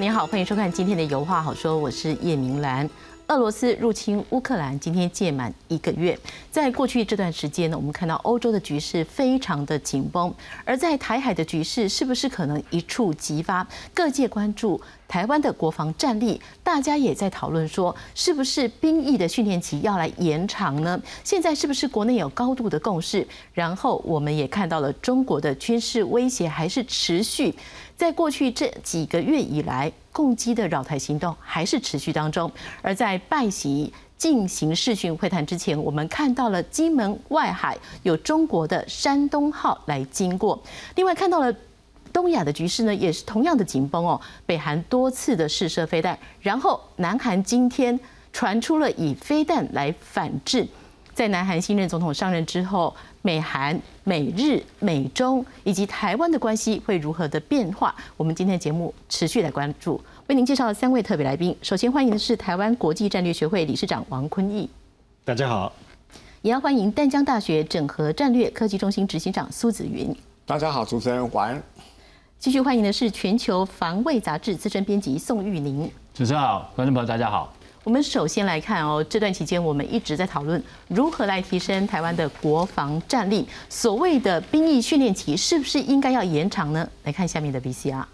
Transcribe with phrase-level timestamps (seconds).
[0.00, 2.88] 您好，欢迎收看今天的《油画好说》，我是叶明兰。
[3.30, 6.18] 俄罗斯入侵乌克兰，今天届满一个月。
[6.50, 13.64] 在过去这段时间呢，我们看到欧洲的局势非常的紧绷，而在台海的局势是不是可能一触即发？
[13.94, 21.00] 各界关注台湾的国防战力，大家也在讨论说，是不是兵役的训练期要来延长呢？
[21.22, 23.24] 现在是不是国内有高度的共识？
[23.54, 27.54] 然后我们也看到了中国的军事威胁还是持续。
[27.96, 32.50] 在过去这几个月以来，共机的扰台行动还是持续当中。
[32.82, 40.60] 而在拜习进行视讯会谈之前，我们看到了金门外海有中国的山东号来经过。
[40.96, 41.54] 另外看到了
[42.12, 44.20] 东亚的局势呢，也是同样的紧绷哦。
[44.44, 47.98] 北韩多次的试射飞弹，然后南韩今天
[48.32, 50.66] 传出了以飞弹来反制。
[51.14, 52.94] 在南韩新任总统上任之后。
[53.22, 57.94] 美韩、美日、美中以及台湾的关系会如何的变化？
[58.16, 61.54] 我们今天的节目持续来关注，为您介绍三位特别来宾。
[61.60, 64.68] 首先欢迎的是台湾国际战略学会理事长王坤义，
[65.24, 65.70] 大家好；
[66.42, 71.62] 也要欢迎淡江大学整合战略科技中心执行长苏子云，大家好，主持人晚
[72.38, 77.52] 继续欢迎的是全球防卫杂志资深编辑宋玉宁，主持人好，观众朋友大家好。
[77.90, 83.44] 我们首先来看哦，这段期间我们一直在讨论如何来提升台湾的国防战力。
[83.68, 86.88] 所谓的兵役训练期是不是应该要延长呢？
[87.02, 88.04] 来看下面的 VCR。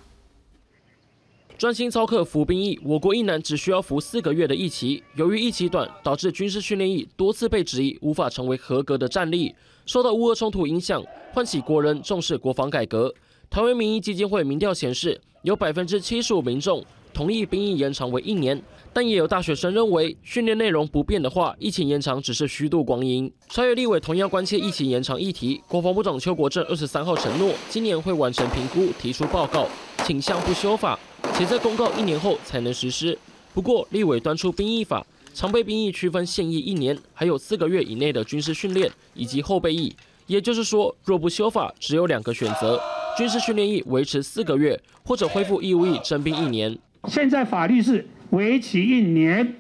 [1.58, 5.02] 专心操课服兵役，我国一男只需要服四个月的役期。
[5.14, 9.55] 由于役期短，导致军事训练役多次被质疑无法成为合格的战力。
[9.84, 13.12] 受到乌俄冲突影响，唤起国人重视国防改革。
[13.50, 18.58] 台湾民意基金会民调显示，有百分之七十五民众同意兵役延长为一年。
[18.96, 23.30] 但也有大学生认为，训练内容不变的话，疫情延长只是虚度光阴。
[23.51, 29.68] 超越立委同样关切疫情延长议题，国防部长邱国正二十三号承诺，今年会完成评估，提出报告，
[30.07, 30.98] 倾向不修法，
[31.34, 33.18] 且在公告一年后才能实施。
[33.52, 39.95] 不过，立委端出兵役法，常备兵役区分现役一年，还有四个月以内的军事训练以及后备役。
[40.27, 42.80] 也就是说，若不修法，只有两个选择：
[43.18, 46.78] 军事训练役维持四个月，或者恢复义务役征兵一年。
[47.08, 48.08] 现在法律是。
[48.31, 49.55] 为期一年，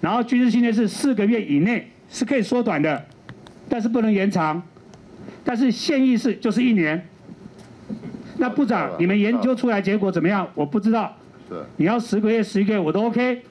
[0.00, 3.04] 然后军事训练是四个月以内是可以缩短的，
[3.68, 4.62] 但是不能延长。
[5.44, 7.06] 但是现役是就是一年。
[8.38, 10.46] 那部长，你们研究出来结果怎么样？
[10.54, 11.16] 我不知道。
[11.48, 11.64] 是。
[11.76, 13.42] 你要十个月、十一个月我都 OK，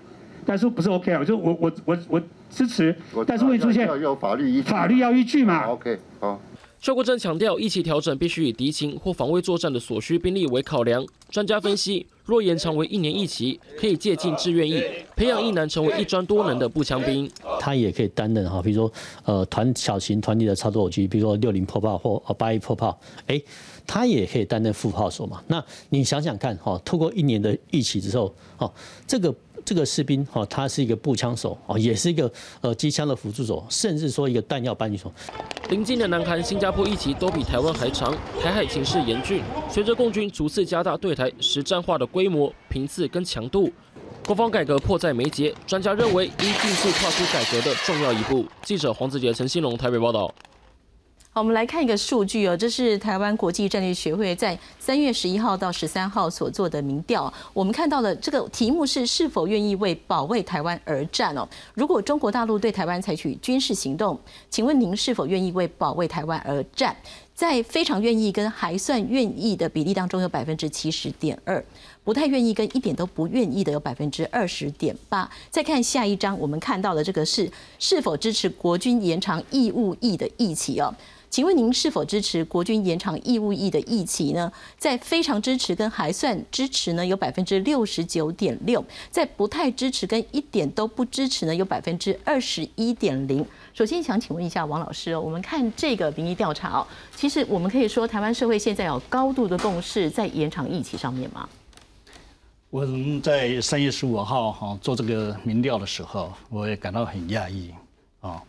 [0.45, 1.23] 但是不是 OK 啊？
[1.23, 2.95] 就我我我我支持，
[3.25, 3.87] 但是会出现
[4.19, 6.39] 法律依，法律要依据嘛？OK，好。
[6.85, 11.03] 邱国正强调，一起调整必须以敌情或防卫作战的所需兵力为考量。
[11.31, 14.79] 专家分析，若延长为一年一期，可以借鉴志愿役，
[15.15, 17.27] 培养一男成为一专多能的步枪兵。
[17.59, 23.41] 他也可以担任哈，比如说呃团小型团体的操作武器，比如说六零破炮或呃八一破炮，哎，
[23.87, 25.41] 他也可以担任副炮手嘛。
[25.47, 28.71] 那你想想看哈，透过一年的役期之后，哦，
[29.07, 29.33] 这个。
[29.65, 32.31] 这个士兵哈，他是一个步枪手哦，也是一个
[32.61, 35.11] 呃机枪的辅助手，甚至说一个弹药搬运手。
[35.69, 39.41] 临近的南韩、新加坡一期都比台湾还长，台海情势严峻。
[39.67, 43.71] 随着共军逐次加大对台实战化的规模、频次跟强度，
[44.27, 45.51] 国防改革迫在眉睫。
[45.65, 48.45] 专家认为，应迅速跨出改革的重要一步。
[48.61, 50.31] 记者黄子杰、陈新龙台北报道。
[51.35, 57.33] 好，我们来看一个数据哦，这是台湾国际战略学会在三月十一号到十三号所做的民调。
[57.51, 61.45] 我们看到了这个题目是是否愿意为保卫台湾而战哦？
[61.73, 64.17] 如果中国大陆对台湾采取军事行动，
[64.49, 66.95] 请问您是否愿意为保卫台湾而战？
[67.33, 71.61] 在非常愿意跟还算愿意的比例当中，有百分之七十点二；
[72.05, 75.29] 不太愿意跟一点都不愿意的有百分之二十点八。
[75.49, 80.95] 再看下一章，我们看到的这个是是否支持国军延长义务役的议题哦？
[81.35, 84.49] 请问您是否支持国军延长义务役的役期呢？
[84.77, 93.45] 在非常支持跟还算支持呢，有百分之六十九点六；在不太支持跟一点都不支持呢，有百分之二十一点零。
[93.73, 96.87] 首先想请问一下王老师哦，我们看这个民意调查哦，
[97.17, 101.49] 其实我们可以说台湾社会现在有高度的共识在延长役期上面吗？
[102.69, 107.73] 我们在三月十五号哈做这个民调的时候，我也感到很讶异
[108.21, 108.41] 啊。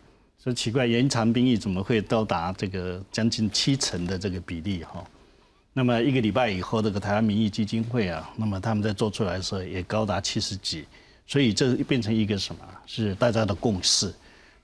[0.53, 5.03] 奇怪，延长兵役怎么会到达这个将近七成的这个比例哈？
[5.73, 10.85] 那么一个礼拜以后，这个台湾民意基金会啊，那么他们在做出来的时候也高达七十几，
[11.27, 12.61] 所以这变成一个什么？
[12.85, 14.11] 是大家的共识。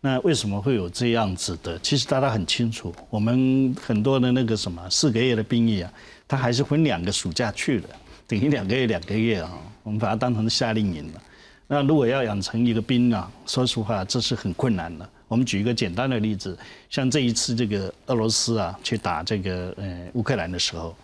[0.02, 1.78] 那为什么会有这样子的？
[1.80, 5.94] 其实大家很清楚，我们很多的那个什么四个月的兵役啊，
[6.28, 7.90] 它还是分两个暑假去的，
[8.28, 9.52] 等于两个月两个月啊，
[9.84, 11.22] 我们把它当成夏令营了。
[11.68, 15.10] 那如果要养成一个兵啊，说实话，这是很困难的。
[15.34, 16.56] 我们举一个简单的例子，
[16.92, 20.96] 像这一次这个俄罗斯啊去打这个呃乌克兰的时候，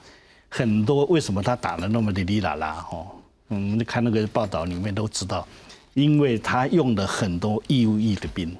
[0.49, 3.07] 很多为什么他打的那么哩哩啦啦哈？
[3.47, 5.47] 我们看那个报道里面都知道，
[5.95, 8.55] 因为他用了很多义务役的兵，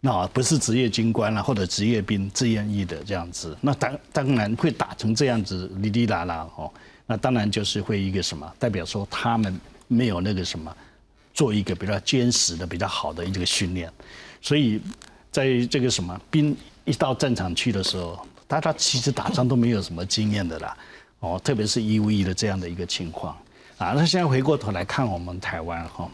[0.00, 6.68] 那不是职业军官啊，或者职业兵志愿役的这样子，那当当然会打成这样子哩哩啦啦哦，
[7.06, 9.56] 那当然就是会一个什么，代表说他们
[9.86, 10.76] 没有那个什么，
[11.32, 13.88] 做一个比较坚实的、比较好的一个训练，
[14.42, 14.78] 所以
[15.30, 16.54] 在这个什么兵
[16.84, 20.76] 一到战场去的时候，大家其实打仗都没有什么经验的啦，
[21.20, 23.34] 哦，特别是一 v 一的这样的一个情况。
[23.78, 26.08] 啊，那现在回过头来看我们台湾哈，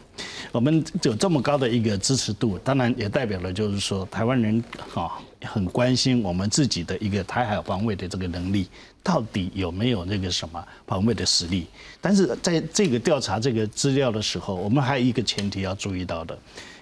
[0.51, 8.67] 我们有这么高的一个支持度，当然也代表了就是说台湾人哈很关心我们自己的一个台海防卫的这个能力，
[9.03, 11.67] 到底有没有那个什么防卫的实力？
[12.01, 16.35] 但是在这个调查这个资料的时候，我们还有一个前提要注意到的，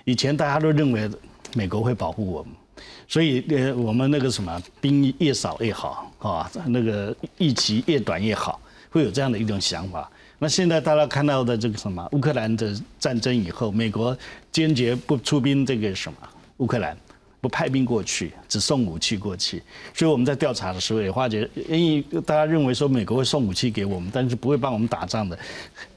[0.06, 1.10] 以前大家都认为
[1.54, 2.52] 美国会保护我们，
[3.08, 8.60] 所以呃我们那个什么兵越少越好啊，那个役期越短越好，
[8.90, 10.10] 会有这样的一种想法。
[10.40, 14.16] 那现在大家看到的这个什么乌克兰的战争以后，美国
[14.52, 16.18] 坚决不出兵这个什么
[16.58, 16.96] 乌克兰，
[17.42, 19.64] 不派兵过去，只送武器过去。
[19.96, 25.36] 所以我们在调查的时候也发觉，因为大家认为说美国会送武器给我们，但是不会帮我们打仗的，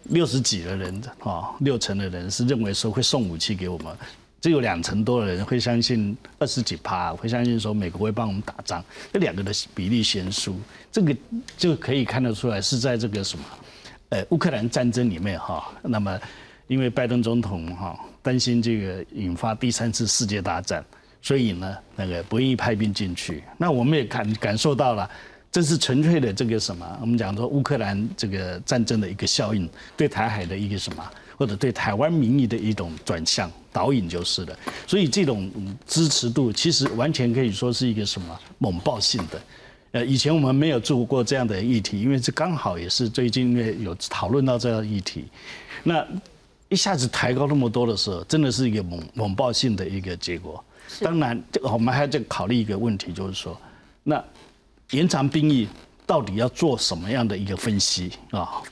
[0.04, 3.94] 六十几的人啊，六成的人是认为说会送武器给我们，
[4.40, 8.82] 只有两成多的人会相信二十几趴会相信说美国会帮我们打仗，
[9.12, 10.56] 这两个的比例悬殊，
[10.90, 11.14] 这个
[11.56, 13.44] 就可以看得出来是在这个什么。
[14.08, 16.18] 呃，乌克兰战争里面哈，那么
[16.66, 20.84] 因为拜登总统哈担心这个引发第三次世界大战，
[21.22, 23.44] 所以呢那个不愿意派兵进去。
[23.56, 25.08] 那我们也感感受到了，
[25.52, 26.98] 这是纯粹的这个什么？
[27.00, 31.04] 我们讲说乌克兰这个战争的一个效应，对台海的一个什么，
[31.36, 34.56] 或者对台湾民意的一种转向导引就是了。
[34.86, 35.50] 所以这种
[35.86, 39.40] 支持度其实完全可以说是一个什么猛爆性的。
[39.92, 45.24] 呃，以前我们没有做过这样的议题，因为这刚好也是最近因为有讨论到这样议题，
[45.82, 46.06] 那
[46.68, 50.64] 一下子抬高那么多的时候，真的是一个猛猛爆性的一个结果。
[51.00, 53.60] 当然，这个我们还要再考虑一个问题，就是说，
[54.04, 54.22] 那
[54.90, 55.68] 延长兵役
[56.06, 58.62] 到底要做什么样的一个分析啊？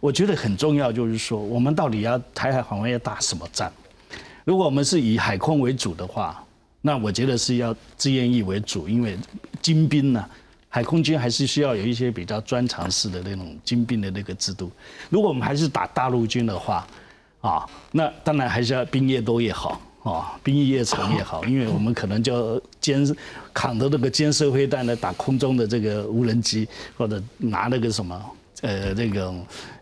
[0.00, 3.72] 我觉得很重要，就是说，我们到底要台海防卫要打什么战？
[4.44, 6.44] 如果我们是以海空为主的话，
[6.82, 9.18] 那我觉得是要志愿役为主，因为
[9.60, 10.24] 精兵呢。
[10.68, 14.70] 海空军还是需要有一些比较专长式的那种精兵的那个制度。
[15.08, 16.86] 如果我们还是打大陆军的话，
[17.40, 19.80] 啊，那当然还是要兵越多越好
[20.12, 23.04] 啊，兵役越长越好， 因为我们可能就肩
[23.52, 28.24] 扛着那个肩射飞弹来打空中的这个无人机，或者拿那个什么
[28.62, 29.34] 呃那个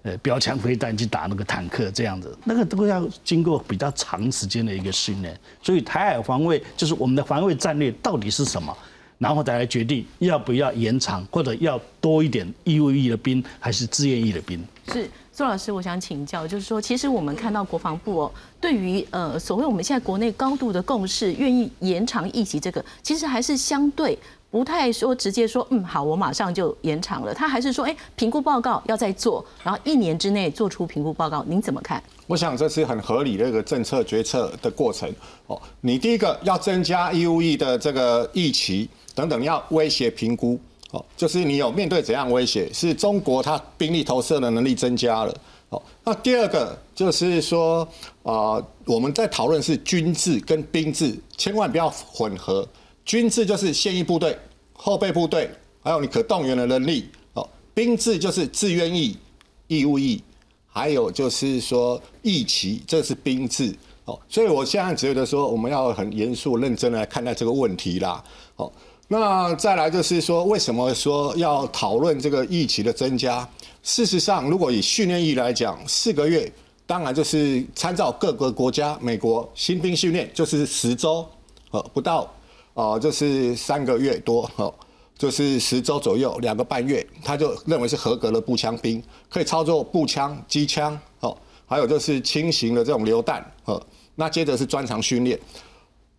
[0.03, 5.39] 呃标枪飞弹去打那个坦克这样子，那个都要经过比较长时间的一个训练。
[5.63, 8.77] 所以台海防卫就是我们的防卫战略到底是什么？
[9.17, 14.63] 然后再来决定要不要延长，或者要多一点义务役的兵，还是自愿役的兵。
[14.89, 18.33] 是苏老师，我想请教，就是说，其实我们看到国防部哦，
[18.65, 24.19] 对于呃所谓我们现在国内高度的共识，愿意延长疫情这个，其实还是相对
[24.51, 27.35] 不太说直接说，嗯，好，我马上就延长了。
[27.35, 32.03] 他还是说，哎，评估报告要再做，然后一年之内做出评估报告，您怎么看？
[32.27, 35.13] 我想这是很合理的一个政策决策的过程。
[35.47, 38.89] 哦，你第一个要增加 EUE 的这个疫期。
[39.15, 40.59] 等等，要威胁评估
[40.91, 42.73] 哦，就是你有面对怎样威胁？
[42.73, 45.35] 是中国它兵力投射的能力增加了
[45.69, 45.83] 哦。
[46.05, 47.87] 那第二个就是说
[48.23, 52.67] 啊，我们在讨论是军制跟兵制，千万不要混合。
[53.05, 54.39] 军制就是现役部队、
[54.73, 55.51] 后备部队，
[55.83, 57.49] 还有你可动员的能力哦。
[57.75, 59.19] 兵制就是自愿役、
[59.67, 60.23] 义务役，
[60.67, 64.19] 还有就是说役期，这是兵制哦。
[64.29, 68.23] 所以我现在觉得说，我们要很严肃、认真来看待这个问题啦。
[68.57, 68.73] 哦。
[69.07, 73.47] 那再来就是说，为什么说要讨论这个役期的增加？
[73.85, 76.51] 事实上，如果以训练役来讲，四个月，
[76.87, 81.25] 当然就是参照各个国家，美国新兵训练就是十周，
[81.71, 82.33] 呃，不到，
[82.73, 84.75] 哦，就是三个月多，哦，
[85.19, 91.37] 就是十周左右，两个半月，他就认为是合格的步枪兵，可以操作步枪、机枪，哦，
[91.67, 95.39] 还有就是轻型的这种榴弹，呃，那接着是专长训练。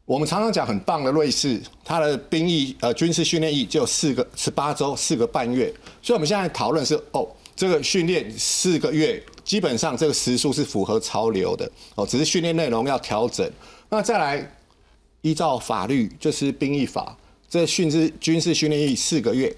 [0.05, 13.49] 我们常常讲很棒的瑞士，它的兵役呃军事训练役就四个十八周四个半月，所以我们现在讨论是哦，这个训练四个月，基本上这个时数是符合潮流的哦，只是训练内容要调整。
[13.89, 14.57] 那再来
[15.21, 17.17] 依照法律就是兵役法，
[17.49, 19.55] 这训之军事训练役四个月，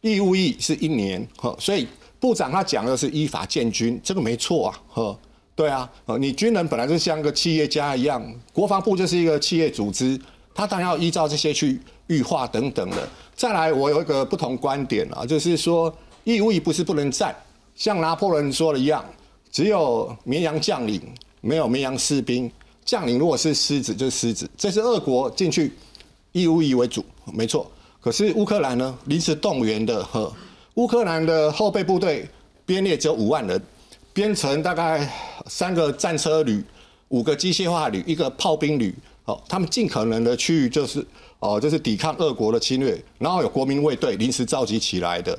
[0.00, 1.86] 义务役是一年，呵，所以
[2.18, 5.18] 部长他讲的是依法建军，这个没错啊，呵。
[5.54, 8.22] 对啊，呃，你军人本来就像个企业家一样，
[8.52, 10.20] 国防部就是一个企业组织，
[10.54, 13.08] 他当然要依照这些去预化等等的。
[13.34, 15.90] 再来，我有一个不同观点啊，就是说
[16.26, 17.32] 义务役不是不能战，
[17.76, 19.04] 像拿破仑说的一样，
[19.52, 21.00] 只有绵羊将领，
[21.40, 22.50] 没有绵羊士兵。
[22.84, 24.50] 将领如果是狮子，就是狮子。
[24.56, 25.72] 这是俄国进去
[26.32, 27.70] 义务役为主，没错。
[28.00, 30.34] 可是乌克兰呢，临时动员的呵，
[30.74, 32.28] 乌克兰的后备部队
[32.64, 33.62] 编列只有五万人，
[34.12, 35.08] 编成大概
[35.46, 36.60] 三个战车旅、
[37.10, 38.92] 五个机械化旅、一个炮兵旅。
[39.26, 41.06] 哦，他们尽可能的去就是
[41.38, 45.38] 哦，就是抵抗俄国的侵略，然后有国民卫队临时召集起来的。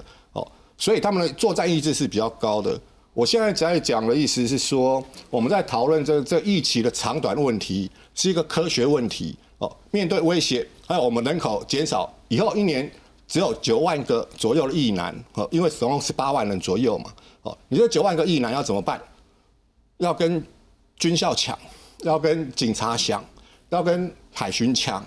[0.77, 2.79] 所以他们的作战意志是比较高的。
[3.13, 9.35] 我现在在讲的意思是说，我们在讨论这这疫情的长短问题，是一个科学问题。
[9.57, 12.87] 哦，面对威胁，还有我们人口减少，以后一年
[13.27, 19.01] 只有九万个左右的役男，哦，因为总共是八万人左右嘛，哦，你这九万个役男要怎么办？
[19.97, 20.45] 要跟
[20.95, 21.57] 军校抢，
[22.01, 23.25] 要跟警察抢，
[23.69, 25.03] 要跟海巡抢，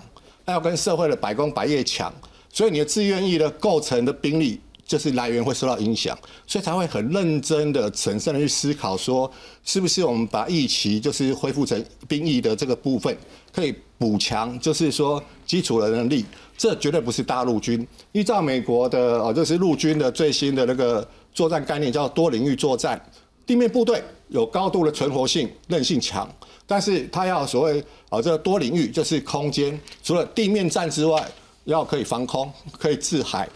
[0.47, 2.13] 要跟社会的白工白业抢，
[2.51, 4.59] 所以你的自愿役的构成的兵力。
[4.91, 9.31] 就是来源会受到影响，所以才会很认真的、审慎的去思考，说
[9.63, 13.17] 是不是我们把义旗就是恢复成兵役的这个部分，
[13.53, 16.25] 可以补强，就是说基础的能力。
[16.57, 17.87] 这绝对不是大陆军。
[18.11, 23.01] 依照美国的哦，就是陆军的最新的那个作战概念，叫多领域作战。
[23.45, 26.29] 地面部队有高度的存活性、韧性强，
[26.67, 31.25] 但是它要所谓啊，这个多领域就是空间，除了地面战之外，
[31.63, 33.47] 要可以防空、可以制海。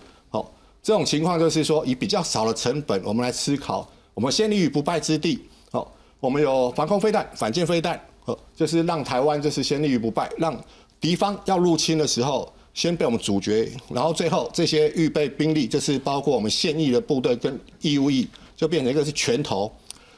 [0.86, 5.40] 这种情况就是说，以比较少的成本，我们来思考，我们先立于不败之地。
[5.72, 10.56] 好，我们有防空飞弹、反舰飞弹，呃，就是让台湾就是先立于不败，让
[11.02, 19.76] 敌方要入侵的时候，先被我们阻绝，然后最后这些预备兵力，就是包括我们现役的部队跟义务役，就变成一个是拳头，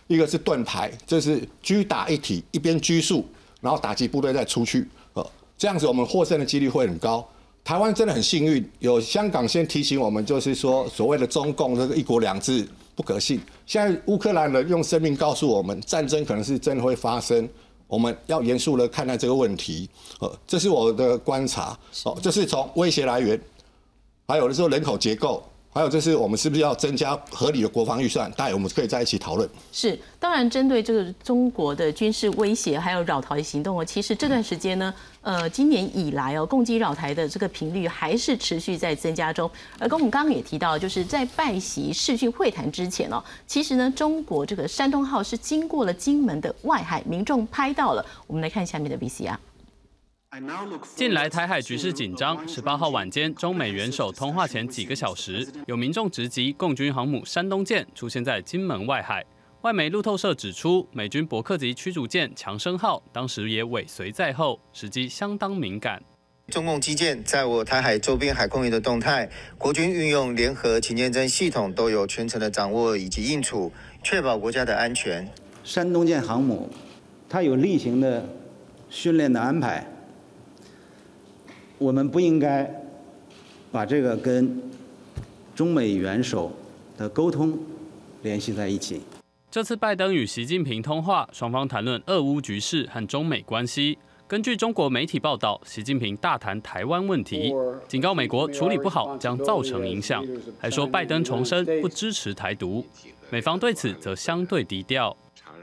[0.07, 3.25] 一个是盾牌，这是狙打一体，一边拘束，
[3.61, 5.25] 然后打击部队再出去，呃，
[5.57, 7.25] 这样子我们获胜的几率会很高。
[7.67, 13.41] 台湾真的很幸运，有香港先提醒我们，就是说所谓的中共这个一国两制不可信。
[13.65, 17.45] 现在乌克兰人用生命告诉我们，战争可能是真的会发生，
[17.85, 19.89] 我们要严肃的看待这个问题。
[20.21, 21.77] 呃，这是我的观察。
[22.05, 23.37] 哦，这是从威胁来源，
[24.29, 25.43] 还有的时候人口结构。
[25.77, 28.31] 还有就是，我们是不是要增加合理的国防预算？
[28.31, 29.47] 大家我们可以在一起讨论。
[29.71, 34.91] 是，当然针对这个中国的军事威胁还有扰台行动哦，其实这段时间呢，
[35.21, 39.47] 呃，今年以来哦，攻击扰台的这个频率还是持续在增加中。
[39.77, 48.03] 而跟我们刚刚也提到，就是在拜习视讯会谈之前哦，其实呢，中国这个山东号是经过了金门的外海，民众拍到了。
[48.25, 49.37] 我们来看下面的 VCR。
[50.93, 52.45] 近来台海局势紧张。
[52.45, 59.25] 十八号晚间，中美元首通话前几个小时，有民众直击共军航母山东舰出现在金门外海。
[59.61, 66.03] 外媒路透社指出，美军伯克级驱逐舰强生号当时也尾随在后，时机相当敏感。
[66.49, 73.71] 中共基建在我台海周边海空域的动态，国军运用联合勤监侦系统都有全程的掌握以及应处，
[74.03, 75.25] 确保国家的安全。
[75.63, 76.69] 山东舰航母，
[77.29, 78.27] 它有例行的
[78.89, 79.87] 训练的安排。
[81.79, 82.69] 我们不应该
[83.71, 84.59] 把这个跟
[85.55, 86.51] 中美元首
[86.97, 87.57] 的沟通
[88.23, 89.01] 联系在一起。
[89.51, 93.97] 这次拜登与习近平通话，双方谈论俄乌局势和中美关系。
[94.27, 97.53] 根据中国媒体报道，习近平大谈台湾问题，
[97.87, 100.25] 警告美国处理不好将造成影响，
[100.59, 102.83] 还说拜登重申不支持台独。
[103.29, 105.15] 美方对此则相对低调。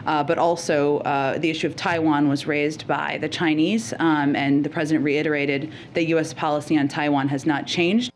[0.06, 4.64] Uh, but also, uh, the issue of Taiwan was raised by the Chinese, um, and
[4.64, 6.34] the president reiterated that U.S.
[6.34, 8.10] policy on Taiwan has not changed.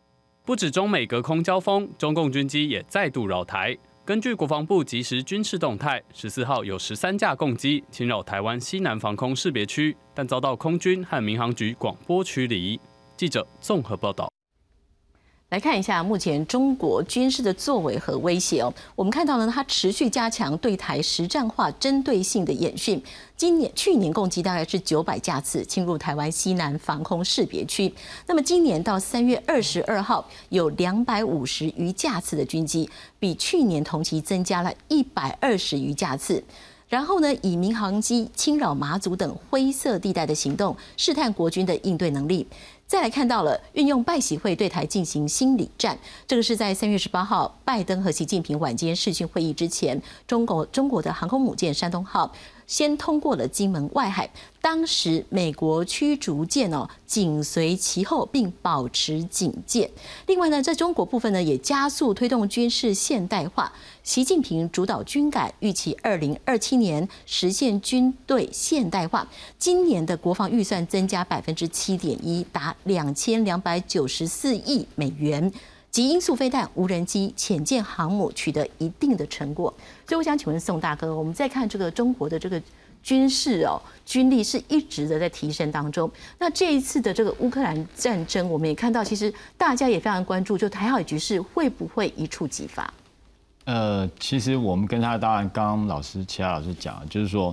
[0.46, 3.78] 不止中美隔空交锋，中共军机也再度扰台。
[4.06, 12.80] 根据国防部即时军事动态，十四号有十三架共机侵扰台湾西南防空识别区，但遭到空军和民航局广播驱离。
[13.16, 14.27] 记者综合报道。
[15.51, 18.71] 来看一下目前中国军事的作为和威胁哦。
[18.95, 23.03] 我们看到呢，它持续加强对台实战化、针对性的演训。
[23.35, 27.91] 今年、去年共计大概是九百架次侵入台湾西南防空识别区。
[28.27, 36.45] 那么今年到三月二十二号，有两百五十余架次的军机，比去年同期增加了一百二十余架次。
[36.91, 42.47] 然后呢，以民航机侵扰马祖等灰色地带的行动，试探国军的应对能力。
[42.89, 52.33] 再来看到了运用拜习会对台进行心理战，这个是在三月十八号拜登和习近平晚间视讯会议之前，中国中国的航空母舰山东号。
[52.69, 59.91] 先通过了金门外海，当时美国驱逐舰哦紧随其后，并保持警戒。
[60.27, 63.73] 另外呢，在中国部分呢，也加速推动军事现代化。
[64.05, 69.27] 习近平主导军改，预期二零二七年实现军队现代化。
[69.59, 75.51] 今年的国防预算增加百分之七点一，达两千两百九十四亿美元。
[75.99, 79.65] 极音速飞弹、无人机、潜舰航母取得一定的成果。
[80.07, 82.63] 所以我想请问宋大哥，我们再看这个中国的这个
[83.03, 86.09] 军事哦，军力是一直的在提升当中。
[86.39, 92.95] 那这一次的这个乌克兰战争，我们也看到，其实大家也非常关注，就台海局势会不会一触即发？
[93.65, 97.53] 呃，其实我们跟他当然，刚刚老师其他老师讲，就是说，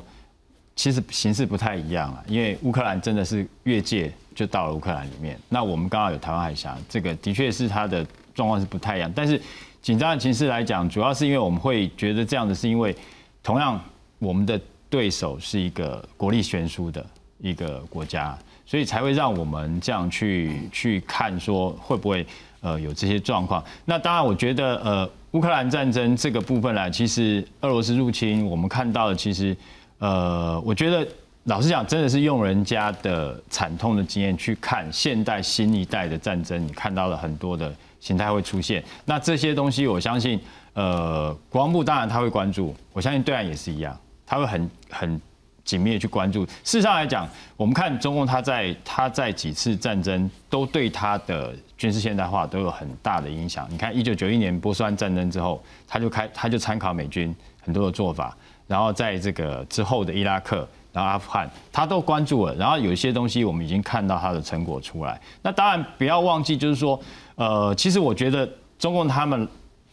[0.75, 5.35] 其实形势不太一样了，因为乌克兰真的是越界就到了乌克兰里面。
[5.49, 8.05] 那我们刚好有台湾海峡，这个的确是它的
[8.35, 9.11] 状况是不太一样。
[9.15, 9.41] 但是
[9.81, 12.95] 紧张的情势来讲，主要是因为我们会觉得这样子，是因为
[13.41, 13.81] 同样
[14.19, 17.03] 我们的对手是一个国力悬殊的
[17.39, 22.23] 一个国家，所以才会让我们这样去去看说会不会
[22.61, 23.63] 呃有这些状况。
[23.85, 25.09] 那当然，我觉得呃。
[25.31, 29.53] 乌克兰战争这个部分呢，其实俄罗斯入侵，我们看到的其实，
[29.97, 31.05] 呃，我觉得
[31.43, 38.81] 老实讲，真的是用人家的惨痛的经验去看现代新一代的战争，你看到了很多的形态会出现。
[39.05, 40.39] 那这些东西，我相信，
[40.73, 45.21] 呃，国防部当然他会关注，我相信对岸也是一样，他会很很。
[45.65, 46.45] 紧密的去关注。
[46.45, 53.67] 事实上来讲，我们看中共，他在他在几次战争都对他的军事现代化都有很大的影响。
[53.71, 62.53] 你看，一九九一年波斯湾战争之后，他就开他就参考美军很多的做法，然后在这个之后的伊拉克，然后阿富汗，他都关注了。
[62.53, 65.19] 然后有一些东西，我们已经看到他的成果出来。
[65.41, 67.01] 那当然不要忘记，就是说，
[67.35, 68.49] 呃，其实我觉得
[68.79, 69.47] 中共他们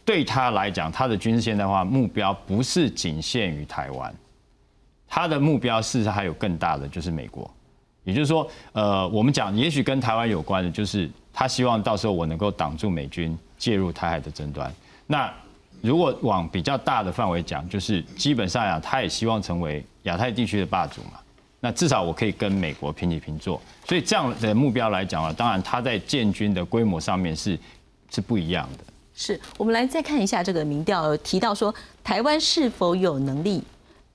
[0.05, 4.13] 对他来讲，他的军事现代化目标不是仅限于台湾。
[5.07, 7.49] 他的目标事实上还有更大的，就是美国，
[8.03, 14.73] 也就是说，呃，我们讲也许跟台湾有关的，就是他希望到时候我能够挡住美军介入台海的争端。
[15.05, 15.31] 那
[15.81, 21.19] 如果往比较大的范围讲，就是基本上呀，他也希望成为亚太地区的霸主嘛。
[21.63, 23.61] 那至少我可以跟美国平起平坐。
[23.87, 27.57] 所以这样的目标来讲啊，当然他在建军的规模上面是
[28.11, 28.83] 是不一样的。
[29.15, 31.73] 是我们来再看一下这个民调，提到说
[32.03, 33.63] 台湾是否有能力。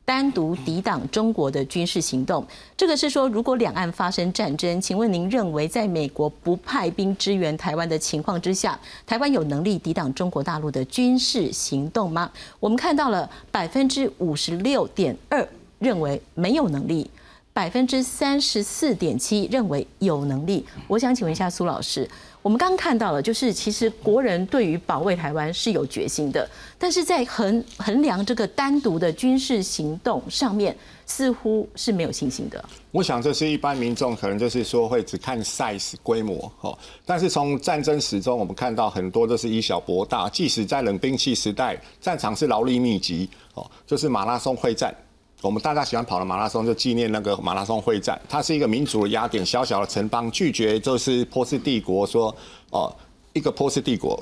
[0.05, 2.43] 单独抵挡中国的军事行动，
[2.75, 12.31] 这个是说，如果两岸发生战争，请问您认为，在美国不派兵支援台湾的情况之下，台湾有能力抵挡中国大陆的军事行动吗？
[12.59, 15.47] 我们看到了百分之五十六点二
[15.79, 17.11] 认为没有能力，
[17.59, 20.64] 百分之三十四点七认为有能力。
[20.87, 22.09] 我想请问一下苏老师。
[22.40, 32.64] 我们刚刚看到了，就是其实国人对于保卫台湾是有决心的，但是在衡衡量这个单独的军事行动上面，似乎是没有信心的。
[32.92, 44.94] 我想这是一般民众可能就是说会只看 size 规模哦，但是从战争史中我们看到很多都是以小博大，即使在冷兵器时代，战场是劳力密集哦，就是马拉松会战。
[45.40, 48.20] 我们大家喜欢跑的马拉松，就纪念那个马拉松会战。
[48.29, 52.35] 它是一个民主的雅典小小的城邦，拒绝就是波斯帝国说，
[52.70, 52.92] 哦，
[53.35, 54.20] 一个波斯帝国，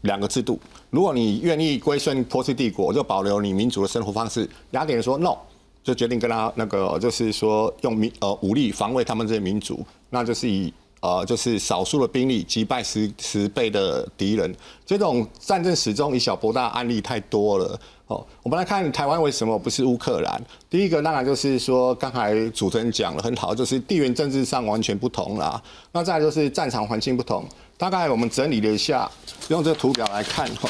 [0.00, 0.58] 两个制度。
[0.90, 4.48] 如果你愿意归顺波斯帝国，就保留你民主的生活方式。
[4.72, 5.36] 雅典人说 no，
[5.84, 14.52] 就决定跟他那个就是说用民呃武力防卫他们这些民族，那就是以呃就是少数的兵力击败十十倍的敌人。
[14.84, 17.80] 这种战争始终以小博大案例太多了。
[18.10, 20.42] 哦，我们来看台湾为什么不是乌克兰？
[20.68, 25.62] 第一个当然就是说，刚才主持人讲了很好，就是地缘政治上完全不同啦。
[25.92, 27.44] 那再就是战场环境不同。
[27.78, 29.08] 大概我们整理了一下，
[29.46, 30.68] 用这个图表来看哈，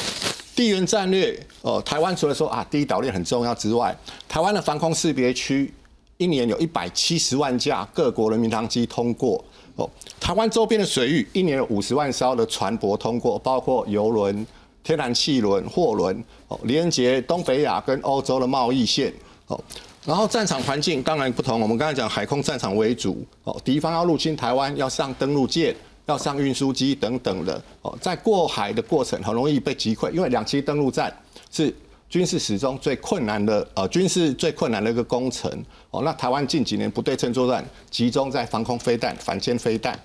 [0.55, 3.97] 地缘战略哦，台湾除了说啊第一岛链很重要之外，
[4.29, 5.73] 台湾的防空识别区
[6.17, 9.43] 一年有一百七十万架各国人民航机通过
[9.77, 14.45] 哦，台湾周边的水域一年有五十万艘的船舶通过，包括游轮。
[14.83, 19.13] 天然气轮、货轮，哦，连接东北亚跟欧洲的贸易线，
[19.47, 19.59] 哦，
[20.05, 21.59] 然后战场环境当然不同。
[21.61, 25.75] 我们刚才讲海空战场为主，哦，敌方要入侵台湾，要上登陆舰，
[26.07, 31.15] 要上运输机等等的，哦，在过海的过程很容易被击溃，因为两栖登陆战
[31.51, 31.73] 是
[32.09, 35.49] 军事史中最困难的，呃，军事最困难的一个工程，
[35.91, 39.97] 哦，那台湾近几年不对称作战集中在防空飞弹、反舰飞弹。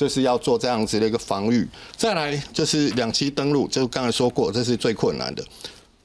[0.00, 5.44] 就是要做这样子的一个防御，再来就是两栖登陆，就刚才说过，这是最困难的。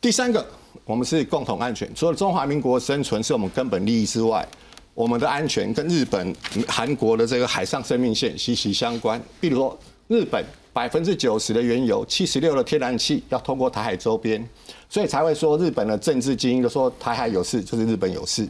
[0.02, 0.46] 第三个，
[0.84, 4.46] 我们是共同安全，除了中华民国生存是我们根本利益之外，
[4.94, 6.36] 我们的安全跟日本、
[6.68, 9.18] 韩国的这个海上生命线息息相关。
[9.40, 9.80] 比如说，
[10.10, 14.46] 日本百分之九十的原油、七十六的天然气要通过台海周边，
[14.90, 18.46] 所以才会说日本的政治精英都说台海有事就是日本有事，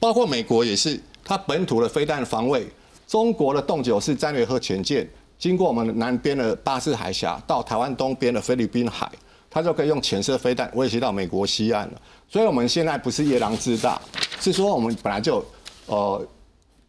[0.00, 2.66] 包括美国也是，它本土的飞弹防卫。
[3.08, 9.10] 中国的洞九式战略核潜舰经过我们南边的巴士海峡到台湾东边的菲律宾海，
[9.48, 12.00] 它就可以用潜射飞弹威胁到美国西岸了。
[12.28, 13.98] 所以，我们现在不是夜郎自大，
[14.40, 15.42] 是说我们本来就
[15.86, 16.20] 呃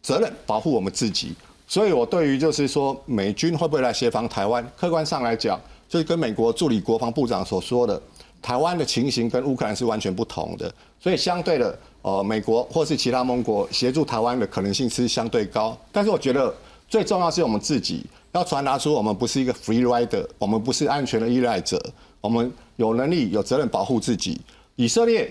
[0.02, 1.32] 责任保护我们自己。
[1.66, 8.02] 所以我对于就是说美军会不会来协防台湾，客观上来讲，就是跟美国助理国防部长所说的，
[8.42, 15.76] 台湾的情形跟乌克兰是完全不同的，所以相对的，呃，美国或是其他盟国协助台湾的可能性是相对高。
[15.92, 16.54] 但是我觉得
[16.88, 21.80] 最重要是我们自己要传达出我们不是一个 free rider，我们不是安全的依赖者，
[22.20, 24.40] 我们有能力、有责任保护自己。
[24.76, 25.30] 以色列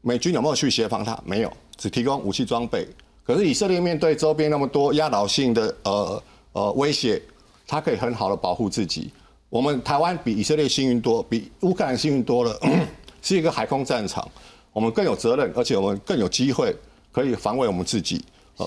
[0.00, 1.18] 美军有没有去协防他？
[1.24, 2.88] 没有，只提供武器装备。
[3.24, 7.20] 可是以色列面对周边那么多压倒性的呃呃威胁，
[7.66, 9.10] 他可以很好的保护自己。
[9.52, 12.58] 我们台湾比以色列幸运多，比乌克兰幸运多了，
[13.20, 14.26] 是一个海空战场，
[14.72, 16.74] 我们更有责任，而且我们更有机会
[17.12, 18.24] 可以防卫我们自己。
[18.56, 18.66] 呃，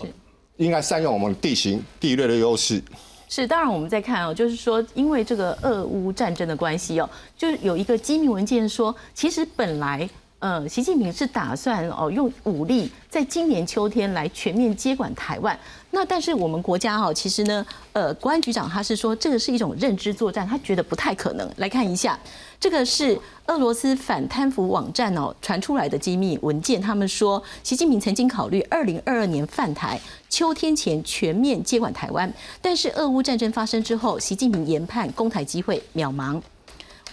[0.57, 2.79] 应该善用我们地形地略的优势。
[3.27, 10.07] 是，当然我们在看哦，就是说，因为这个俄乌战争的关系哦，就有一个机密文件说，其实本来。
[10.39, 15.57] 呃，习近平是打算哦用武力在今年秋天来全面接管台湾。
[15.89, 21.49] 那但是我们国家哈，其实呢，呃，公安局长他是说这个是一种认知作战，他觉得不太可能。
[21.55, 22.19] 来看一下，
[22.59, 23.17] 这个是
[23.47, 36.39] 俄罗斯反贪腐网站哦传出来的机密文件，他们说习近平曾经考虑二零二二年犯台，秋天前全面接管台湾，但是俄乌战争发生之后，习近平研判攻台机会渺茫。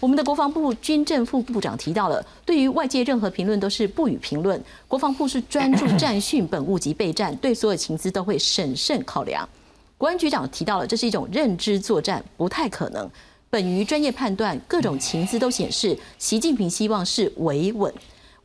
[0.02, 4.60] 我们的国防部军政副部长提到了，对于外界任何评论都是不予评论。
[4.88, 9.48] 国防部是专注战训本务及备战，对所有情资都会审慎考量。
[9.96, 13.08] 国安局长提到了，这是一种认知作战，不太可能。
[13.48, 17.94] 本于专业判断，各种情资都显示，习近平希望是维稳。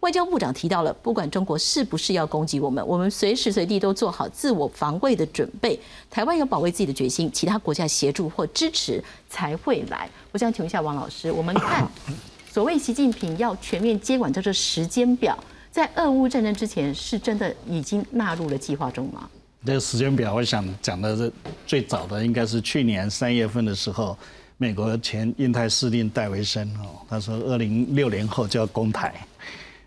[0.01, 5.77] 外交部长提到了，不管中国是不是要攻击我们，我们随时随地都做好自我防卫的准备。
[6.09, 10.07] 台湾有保卫自己的决心，其他国家协助或支持才会来。
[10.31, 11.87] 我想请问一下王老师，我们看
[12.51, 15.37] 所谓习近平要全面接管这个时间表，
[15.71, 19.27] 在俄乌战争之前，是真的已经纳入了计划中吗？
[19.65, 21.33] 这个时间表，我想讲的是
[21.65, 24.15] 最早的应该是去年三月份的时候，
[24.57, 29.13] 美国前印太司令戴维森哦，他说二零六年后就要攻台。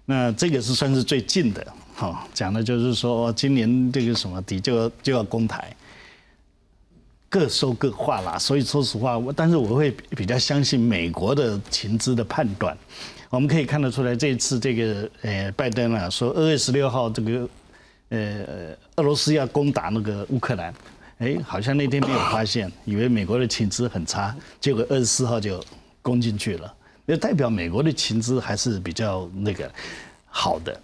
[0.06, 5.74] 那这个是算是最近的，哈，讲的就是说今年这个什么底就就要攻台，
[7.28, 8.36] 各说各话啦。
[8.36, 12.76] 所以说实话，我但是我会比较相信美国的情资的判断。
[13.28, 17.48] 我们可以看得出来，这一次这个呃拜登啊说二月十六号这个
[18.08, 20.74] 呃俄罗斯要攻打那个乌克兰，
[21.18, 25.62] 哎，好像那天没有发现，以为美国的情资很差，结果二十四号就
[26.02, 26.74] 攻进去了。
[27.11, 29.68] 就代表美国的情资还是比较那个
[30.27, 30.81] 好的，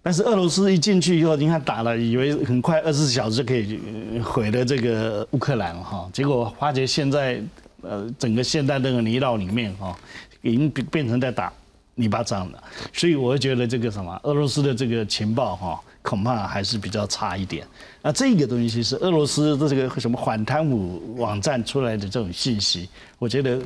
[0.00, 3.80] 但是俄罗斯一进去以后，你看打了，以为很快二十四小时可以
[4.22, 7.42] 毁了这个乌克兰哈，结果发觉现在
[7.82, 9.98] 呃整个现代那个泥淖里面哈，
[10.42, 11.52] 已经变变成在打
[11.96, 17.66] 泥巴仗了，所以我觉得这个什么俄罗斯的这个情报哈，恐怕还是比较差一点。
[18.00, 23.58] 那这个东西是俄罗斯的这个什么反贪腐网站出来的这种信息，我觉得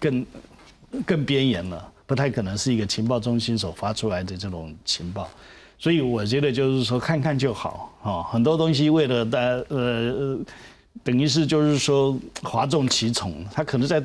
[0.00, 0.26] 更。
[1.06, 5.28] 更边缘了，不太可能是一个情报中心所发出来的这种情报，
[5.78, 8.22] 所以我觉得就是说看看就好啊。
[8.24, 10.38] 很多东西为了大家呃，
[11.02, 14.02] 等于是就是说哗众取宠，他可能在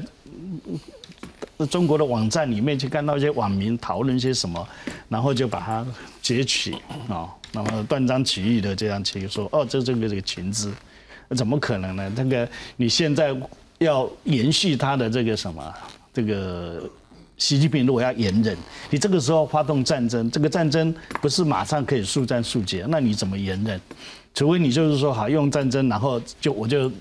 [1.69, 4.67] 中国的网站里面去看到一些网民讨论些什么，
[5.10, 5.86] 然后就把它
[6.21, 6.73] 截取
[7.10, 10.71] 啊，那么断章取义的这样去说哦，这这个这个情资，
[11.36, 12.12] 怎么可能呢？
[12.15, 13.36] 这个你现在
[13.80, 15.73] 要延续他的这个什么？
[16.17, 16.82] 这个
[17.38, 18.58] 习近平如果要严忍，
[18.89, 23.80] 你这个时候发动战争，这个战争不是马上可以速战速决，那你怎么严忍？
[24.34, 26.91] 除非你就是说好用战争，然后就我就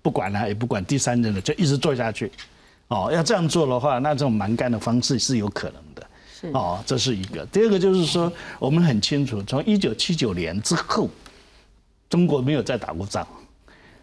[0.00, 2.30] 不管了，也不管第三人了，就一直做下去。
[2.86, 6.06] 哦，要这样做的话，那这种蛮干的方式是有可能的。
[6.40, 7.44] 是哦，这是一个。
[7.46, 11.10] 第二个就是说，我们很清楚，从一九七九年之后，
[12.08, 13.26] 中国没有再打过仗。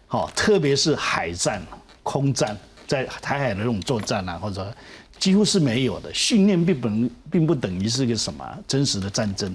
[0.06, 1.62] 好，特别是海战、
[2.02, 2.54] 空战。
[2.88, 4.74] 在台海的这种作战啊，或者
[5.18, 9.54] 几乎是没有的训练，并不并不等于是个什么真实的战争。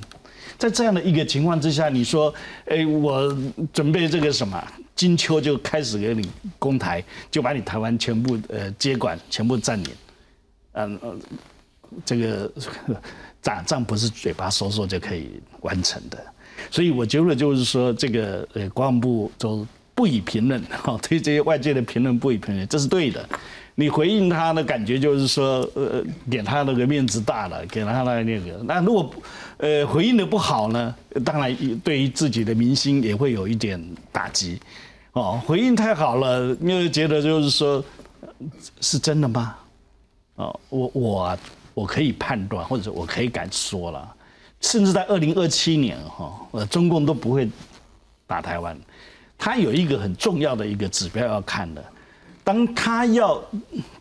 [0.58, 2.32] 在这样的一个情况之下，你说，
[2.66, 3.36] 哎，我
[3.74, 4.64] 准备这个什么
[4.96, 9.90] 金秋就开始给你攻台，就把你台湾全部呃接管，全部占领，
[10.74, 11.20] 嗯，
[12.06, 12.52] 这个
[13.42, 16.24] 打仗不是嘴巴说说就可以完成的。
[16.70, 19.68] 所以我觉得就是说，这个呃国防部都。
[19.96, 23.28] 不予评论，哈， 对这些外界的评论不予评论，这是对的。
[23.76, 28.64] 你回应他的感觉就是说，呃，给他那个面子大了，给他那个。
[28.66, 29.12] 那如果，
[29.58, 30.94] 呃，回应的不好呢，
[31.26, 34.60] 当然对于自己的明星也会有一点打击。
[35.14, 37.84] 哦，回应太好了，因为觉得就是说，
[38.80, 39.56] 是真的吗？
[40.36, 41.38] 哦，我我
[41.74, 44.16] 我可以判断，或者我可以敢说了，
[44.62, 47.50] 甚至在二零二七年哈，呃，中共都不会
[48.28, 48.78] 打台湾。
[49.46, 51.84] 他有一个很重要的一个指标要看的，
[52.46, 53.44] 当他要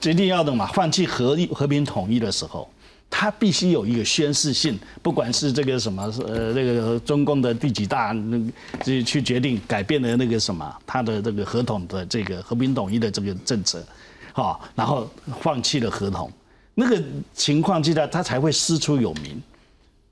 [0.00, 2.70] 决定要的嘛，放弃和和平统一的时候，
[3.10, 13.84] 他必须有一个宣誓性，不管是这个什么呃那个中共的第几大那个去决定改变了那个什么他的这个合同的这个和平统一的这个政策，
[14.32, 16.30] 好，然后放弃了合同，
[16.72, 17.02] 那个
[17.34, 19.42] 情况之下他才会师出有名。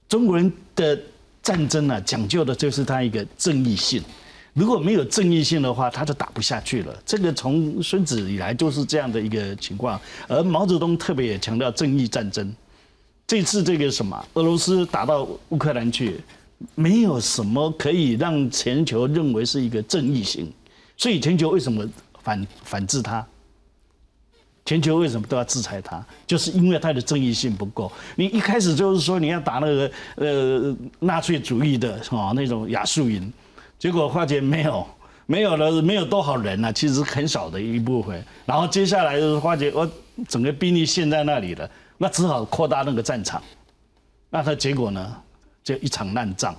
[0.08, 0.98] 中国人的
[1.40, 4.02] 战争呢，讲究的就是他一个正义性。
[4.52, 6.94] 如果没有正义性的话，他就打不下去了。
[7.06, 10.00] 这个从孙子以来就是这样的一个情况。
[10.26, 12.52] 而毛泽东特别也强调正义战争。
[13.26, 16.20] 这次这个什么，俄罗斯打到乌克兰去，
[16.74, 20.52] 没有什么可以让全球认为是一个正义性。
[20.96, 21.88] 所以全球为什么
[22.22, 23.24] 反反制他？
[24.64, 26.04] 全球为什么都要制裁他？
[26.26, 27.90] 就是因为他的正义性不够。
[28.16, 33.32] 你一开始就是说你要打那个呃纳粹主义的哦那种亚速营。
[33.80, 34.86] 结果发觉没有，
[35.24, 38.22] 没有了，没有多少人了，其实很少的一部分。
[38.44, 39.90] 然后接下来就是发觉，我
[40.28, 43.42] 整个兵力陷在那里了，那只好扩大那个战场。
[44.28, 45.16] 那他结果呢，
[45.64, 46.54] 就一场烂仗。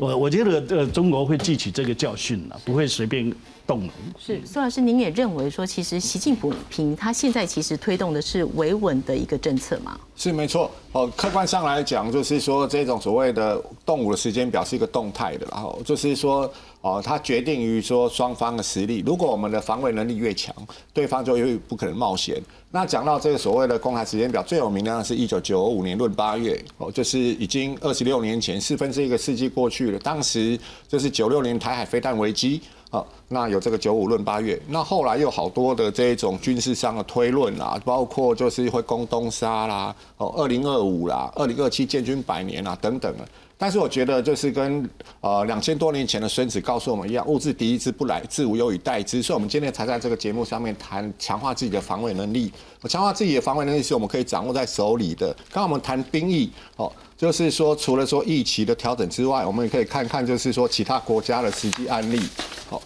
[0.00, 3.32] 我我觉得呃，中国会汲取这个教训了，不会随便
[3.66, 3.88] 动。
[4.18, 6.36] 是苏老师，您也认为说，其实习近
[6.68, 9.98] 平他现在其实推动的是维稳的一个政策吗？
[10.14, 19.02] 是没错哦，客观上来讲，就是说这种所谓的动武的时间表是一个动态的，然后就是说哦，它决定于说双方的实力。
[19.06, 20.54] 如果我们的防卫能力越强，
[20.92, 22.42] 对方就越不可能冒险。
[22.70, 29.98] 那讲到这个所谓的公开时间表，最有名的是一九九五年闰八月哦，就是已经二十六年前，四分之一个世纪过去了。
[30.00, 32.60] 当时就是九六年台海飞弹危机。
[32.90, 43.26] 好，那有这个九五论八月，那后来又好多的这种军事上的推论啦，包括就是会攻东沙啦，哦，二零二五啦，二零二七建军百年啦等等的。
[43.60, 44.88] 但是我觉得就是跟
[45.20, 49.20] 呃两千多年前的孙子告诉我们一样，物质第一之不来，自无有以待之。
[49.20, 52.52] 所以我们今天才在这个节目上面谈强化自己的防卫能力。
[52.88, 55.34] 强化自己的防卫能力是我们可以掌握在手里的。
[55.50, 62.22] 刚刚我们谈兵役，哦，就是说除了说疫情的调整之外，我们也可以看看就是说其他国家的实际案例。
[62.70, 62.80] 好，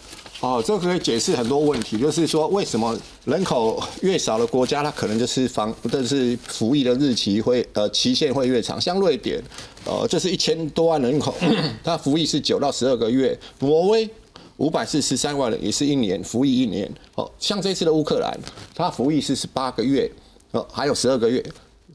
[0.64, 8.80] 这个可以解释很多问题，就是说为什么人口越少的国家，它可能就是防，就是服役的日期会呃期限会越长。
[8.80, 9.40] 像瑞典，
[9.84, 11.32] 呃，这是一千多万人口，
[11.84, 13.38] 它服役是九到十二个月。
[13.60, 14.08] 挪威
[14.56, 16.92] 五百四十三万人，也是一年服役一年。
[17.14, 18.36] 哦，像这次的乌克兰，
[18.74, 20.10] 它服役是十八个月，
[20.50, 21.40] 呃，还有十二个月，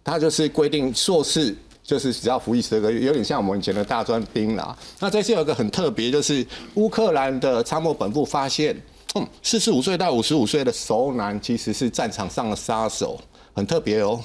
[0.04, 1.54] 它就是规定硕士。
[1.88, 4.78] 就是只要服役十二个月，有点像我们以前的大专兵啦。
[5.00, 8.76] 那这次有一个很特别，就是乌克兰的参谋本部发现，
[9.16, 13.18] 嗯，四十五岁到五十五岁的熟男其实是战场上的杀手，
[13.54, 14.22] 很特别哦。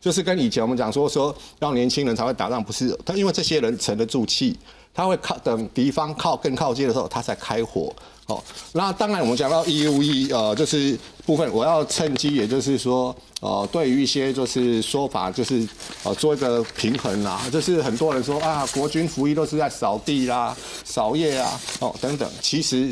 [0.00, 4.58] 就是跟以前我们讲说说要年轻人才会打仗，不是他，因为这些人沉得住气，
[4.96, 7.94] 他会靠等敌方靠更靠近的时候，他才开火。
[8.26, 13.14] 哦，那当然我们讲到 E U E，呃，就是部分，我要趁机，也就是说。
[13.42, 15.68] 呃，对于一些就是说法，就是
[16.04, 17.42] 呃做一个平衡啦。
[17.52, 22.28] 就是很多人说啊，国军服役都是在扫地啦、扫夜啊，哦等等。
[22.40, 22.90] 其实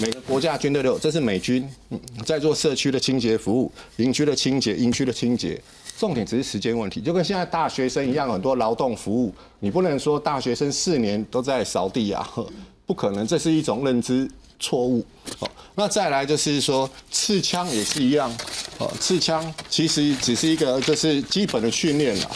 [0.00, 1.66] 每个国家军队都有，这是美军
[2.26, 5.58] 在做社区的清洁服务、营区的清洁、营区的清洁。
[5.98, 12.28] 重点只是时间问题，就跟现在大学生一样，很多劳动服务，你不能说大学生四年都在扫地啊，
[12.84, 14.30] 不可能，这是一种认知。
[14.58, 15.04] 错误，
[15.40, 18.34] 哦，那再来就是说，刺枪也是一样，
[18.78, 22.30] 哦，刺枪其实只是一个就是基本的训练了。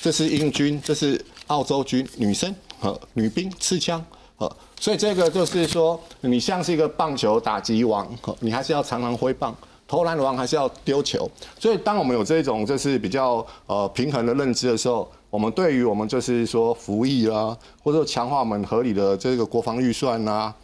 [0.00, 4.02] 这是英军，这是澳洲军女生和女兵刺枪，
[4.38, 4.50] 呃，
[4.80, 9.54] 所以这个就是说，你像是一个棒球打击王，你还是要常常挥棒，
[9.88, 11.30] 投篮王还是要丢球。
[11.58, 20.54] 所以当我们有这种就是比较呃平衡的认知的时候，我们对于我们就是说服役啦，或者说强化我们合理的这个国防预算啦。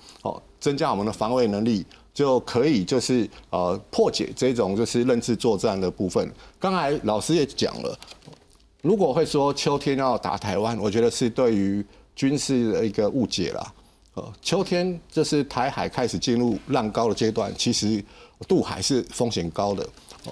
[0.61, 6.32] 增加我们的防卫能力，就可以就是呃破解这种就是认知作战的部分。
[6.61, 7.98] 刚才老师也讲了，
[8.80, 13.72] 如果会说秋天要打台湾，我觉得是对于军事的一个误解啦。
[14.14, 18.00] 呃，秋天就是台海开始进入浪高的阶段，其实
[18.48, 19.87] 渡海是风险高的。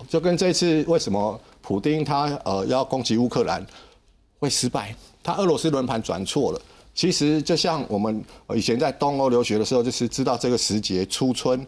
[0.08, 3.64] 就跟这次为什么普丁他呃要攻击乌克兰
[4.38, 6.62] 会失败，他俄罗斯轮盘转错了。
[6.94, 8.22] 其实就像我们
[8.54, 11.64] 以前在东欧留学的时候，就是知道这个时节初春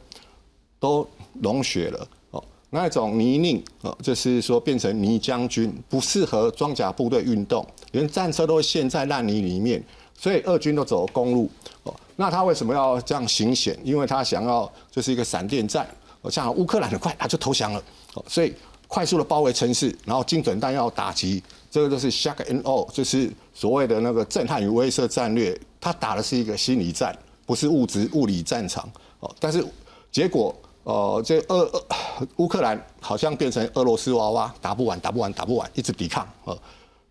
[0.78, 1.06] 都
[1.40, 9.82] 融雪了哦，那种泥泞哦，就是说变成泥将军，不适合装甲部队运动，连战车都陷在烂泥里面，
[10.18, 11.48] 所以俄军都走公路
[11.84, 11.94] 哦。
[12.16, 13.78] 那他为什么要这样行险？
[13.84, 15.88] 因为他想要就是一个闪电战，
[16.30, 17.82] 像乌克兰很快他就投降了，
[18.28, 18.54] 所以
[18.88, 21.42] 快速的包围城市，然后精准弹药打击。
[21.70, 25.58] 这个就是 shock and all，就是所谓的那个震撼与威慑战略。
[25.80, 28.86] 他打的是一个心理战，不是物质物理战场
[29.20, 29.34] 哦。
[29.40, 29.64] 但是
[30.10, 30.54] 结果
[30.84, 31.86] 呃，这俄俄
[32.36, 36.56] 乌克兰好像变成俄罗斯娃娃，打不完，打不完，打不完，一直抵抗，呃，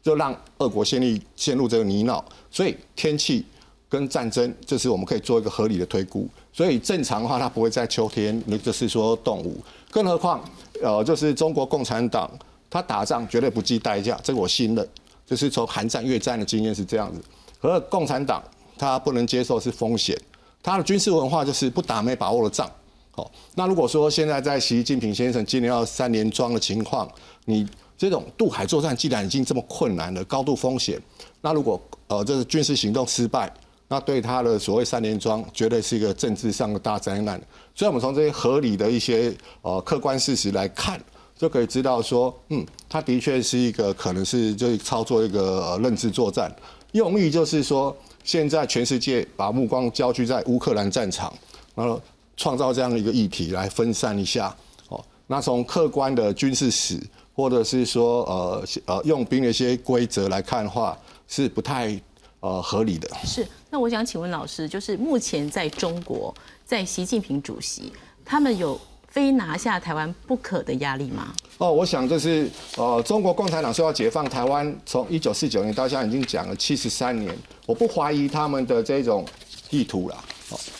[0.03, 2.23] 就让俄国陷入陷入这个泥淖。
[2.51, 3.45] 所以天气
[3.89, 6.29] 跟战争，这是我们可以做一个合理的推估。
[6.53, 9.57] 所以正常的话，它不会在秋天，那就是说动武。
[9.89, 10.43] 更何况，
[10.81, 12.29] 呃，就是中国共产党，
[12.69, 14.87] 他打仗绝对不计代价，这个我信任。
[15.25, 17.21] 就是从韩战、越战的经验是这样子。
[17.61, 18.43] 可是共产党
[18.77, 20.19] 他不能接受是风险，
[20.61, 22.69] 他的军事文化就是不打没把握的仗。
[23.11, 27.09] 好，那如果说现在在习近平先生今年要三连庄的情况，
[27.45, 27.65] 你
[27.97, 31.01] 这种渡海作战既然已经这么困难了，高度风险，
[31.39, 33.53] 那如果呃这是军事行动失败，
[33.91, 37.37] 那对他的所谓三连庄绝对是一个政治上的大灾难。
[37.75, 40.97] 所以我们从这些合理的一些呃客观事实来看，
[41.37, 46.49] 就可以知道说，嗯，他的确是一个可能是就操作一个呃认知作战，
[46.93, 51.33] 用意就是说，现在全世界把目光焦聚在乌克兰战场，
[51.75, 52.01] 然后。
[52.37, 54.55] 创造这样的一个议题来分散一下，
[54.87, 56.99] 哦，那从客观的军事史
[57.35, 62.01] 或者是说呃呃用兵的一些规则来看的话，是不太
[62.41, 63.09] 呃合理的。
[63.25, 67.91] 是，那我想请问老师，就是目前在中国，在习近平主席
[68.25, 71.33] 他们有非拿下台湾不可的压力吗？
[71.57, 77.33] 哦，我想这是呃，中国共产党说要解放台湾，从一九四九年到现在已经讲了七十三年，
[77.65, 79.25] 我不怀疑他们的这种
[79.69, 80.17] 意图了。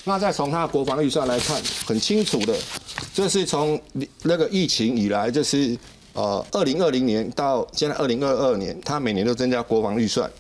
[0.04, 2.54] 那再从他国防预算来看，很清楚的，
[3.14, 3.80] 这是从
[4.24, 5.78] 那个疫情以来，就是
[6.14, 10.32] 呃，二零二零年到现在二零二二年，他每年都增加国防预算，哦，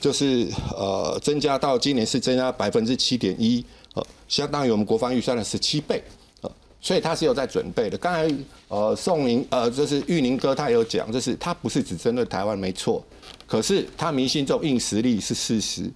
[0.00, 6.02] 就是呃，增加到今年是增加百分之七点一，呃，相当于我们国防预算的十七倍，
[6.42, 7.98] 呃，所以他是有在准备的。
[7.98, 8.32] 刚才
[8.68, 13.04] 呃，宋宁呃，就是玉宁哥他有讲，就是他不是只针对台湾没错，
[13.46, 15.90] 可是他迷信这种硬实力是事实。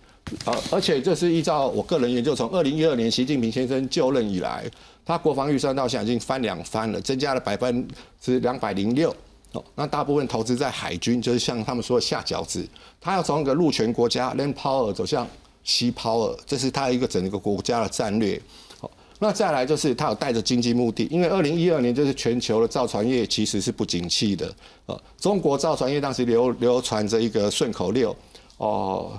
[0.46, 4.64] 呃，而且这是依照我个人研究，从二零一二年习近平先生就任以来，
[5.04, 7.86] 他国防预算到现在已经翻两番了，增加了百分
[8.20, 9.14] 之两百零六。
[9.52, 12.66] 哦，那大部分投资在海军，就是像他们说的下饺子。
[13.00, 15.26] 他要从一个陆权国家 land power 走向
[15.64, 18.40] sea power，这是他一个整个国家的战略。
[18.80, 24.54] 好，那再来就是他有带着经济目的，因为二零一二年就是全球的造船业其实是不景气的。
[24.86, 28.16] 呃，中国造船业当时流流传着一个顺口溜，
[28.56, 29.18] 哦。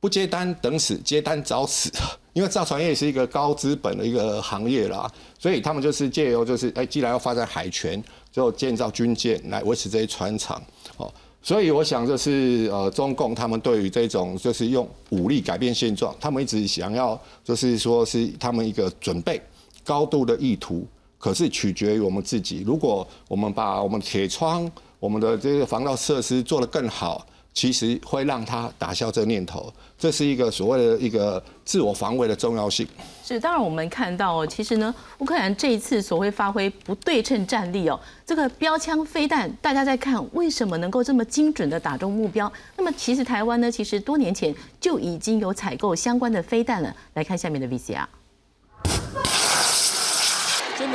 [0.00, 1.90] 不接单等死，接单早死。
[2.34, 10.60] 因为造船业是一个高资本的一个行业啦，所以他们就是借由就是，哎，既然要发展海权，就建造军舰来维持这些船厂。
[10.96, 19.40] 哦，所以我想就是呃，中共他们对于这种就是用武力改变现状，他们一直想要就是说是他们一个准备
[19.84, 20.84] 高度的意图，
[21.18, 22.64] 可是取决于我们自己。
[22.66, 24.68] 如果我们把我们铁窗、
[24.98, 27.24] 我们的这个防盗设施做得更好。
[27.54, 32.86] 其实会让他打消这个念头，这是一个所谓的一个自我防卫的重要性。
[33.24, 42.52] 是，当然我们看到，其实呢，乌克兰这一次所谓发挥不对称战力哦，这个标枪飞弹，大家在看为什么能够这么精准的打中目标？
[42.76, 46.94] 那么其实台湾呢，其实多年前就已经有采购相关的飞弹了。
[47.14, 48.04] 来看下面的 VCR。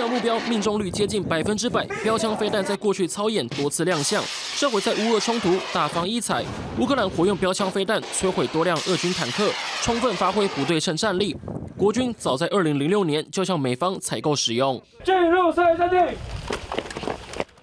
[0.08, 4.24] 目标命中率接近百分之百，标枪飞弹在过去操演多次亮相。
[4.58, 6.44] 这回在乌俄冲突大放异彩，
[6.80, 9.50] 乌克兰活用标枪飞弹摧毁多辆俄军坦克，
[9.82, 11.36] 充分发挥不对称战力。
[11.78, 14.82] 国军早在二零零六年就向美方采购使用。
[15.06, 16.16] 进入射击阵地。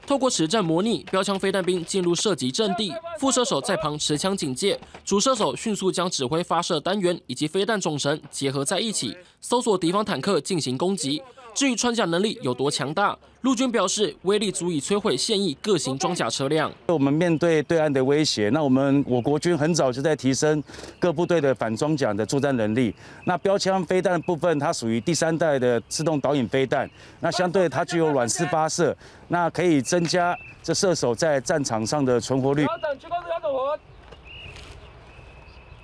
[0.07, 11.21] 透过实战模拟，标枪飞弹兵进入射击阵地，副射手在旁持枪警戒，主射手迅速将指挥发射单元以及飞弹总绳结合在一起，搜索敌方坦克进行攻击。
[11.57, 16.71] 至于穿甲能力有多强大，陆军表示威力足以摧毁现役各型装甲车辆。
[16.89, 20.63] 我们面对对岸的威胁，那我们我国军很早就在提升
[20.99, 22.95] 各部队的反装甲的作战能力。
[23.25, 26.87] 那标枪飞弹部分，它属于第三代的自动导引飞弹，
[27.21, 28.95] 那相对它具有软式发射，
[29.29, 32.67] 那可以增加这射手在战场上的存活率。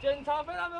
[0.02, 0.70] 检查飞弹。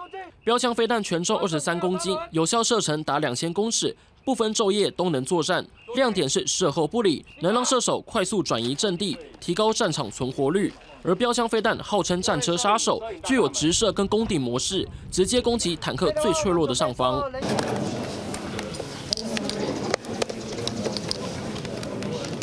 [0.45, 3.97] 标枪飞弹全重二十三公斤，有效射程达两千公尺。
[4.25, 10.73] 不分昼夜都能作战，亮点是射后不理，能让射手快速转移阵地，提高战场存活率。
[11.05, 17.20] 而标枪飞弹号称战车杀手，具有直射跟攻顶模式，直接攻击坦克最脆弱的上方。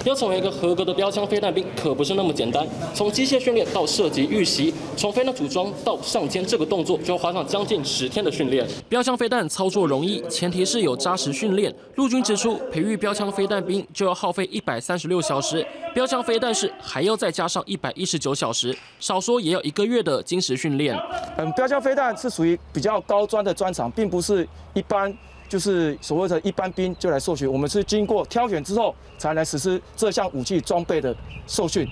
[0.05, 2.65] 要成为一个合格的标枪飞弹兵，可不是那么简单。
[2.93, 8.65] 从机械训练到射击预习，从飞弹组装到上肩这个动作，就要花上将近十天的训练。
[8.87, 11.73] 标枪飞弹操作容易，前提是有扎实训练。
[11.95, 20.97] 陆军指出，培育标枪飞弹兵就要耗费一百三十六小时，标枪飞弹是还要再加上一百一十九小时，少说也要一个月的精实训练。
[21.37, 25.13] 嗯，标枪飞弹是属于比较高专的专长，并不是一般。
[25.49, 31.13] 就是所谓的一般兵就来受训，我们是经过挑选之后才来实施这项武器装备的
[31.47, 31.85] 受训。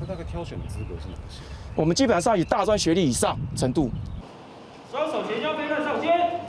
[0.00, 1.42] 那大概挑选的资格是哪些？
[1.74, 3.90] 我们基本上以大专学历以上程度。
[4.90, 6.40] 双手前交飞弹上肩。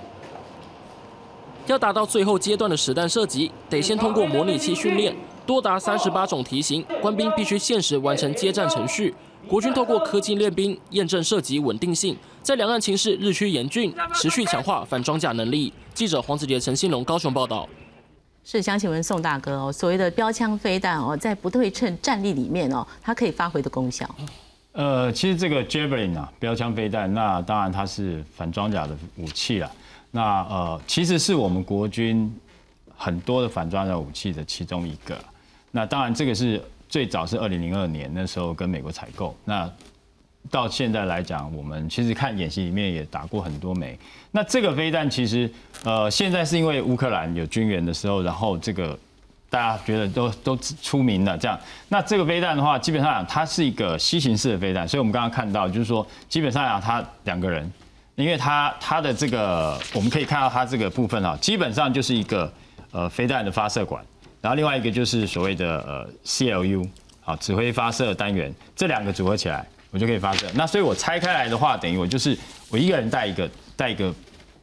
[1.67, 9.13] 要达到最后阶段的实弹射击，得先通过模拟器训练，多达三十八种题型，官兵必须限时完成接战程序。
[9.47, 15.71] 国军透过科技练兵，验证射击稳定性，在两岸情势日趋严峻，持续强化反装甲能力。
[15.93, 17.69] 记者黄子杰、陈新龙高雄报道。
[18.43, 24.09] 是想请问宋大哥哦，所谓的标枪飞弹哦，在不对称战力里面哦，它可以发挥的功效？
[24.71, 29.71] 呃，其实这个 Javelin 啊，标枪飞弹，那当然它是反装甲的武器了。
[30.09, 32.33] 那呃，其实是我们国军
[32.97, 35.15] 很多的反装甲武器的其中一个。
[35.69, 39.35] 那当然这个是最早是二零零二年那时候跟美国采购。
[39.45, 39.71] 那
[40.49, 43.97] 到现在来讲，我们其实看演习里面也打过很多枚。
[44.31, 45.49] 那这个飞弹其实
[45.83, 48.97] 呃，现在是因为乌克兰有军援的时候，然后这个
[49.49, 51.59] 大家觉得都都出名了这样。
[51.89, 57.71] 那这个飞弹的话，基本上它是一个西形式的飞弹，所以我们刚刚看到就是说，基本上啊它两个人。
[58.15, 62.51] 因为它它的这个，我们可以看到它这个部分啊，基本上就是一个
[62.91, 64.03] 呃飞弹的发射管，
[64.41, 66.87] 然后另外一个就是所谓的呃 CLU
[67.21, 70.47] 好指挥发射单元，这两个组合起来，我就可以发射。
[70.55, 72.37] 那所以我拆开来的话，等于我就是
[72.69, 74.13] 我一个人带一个带一个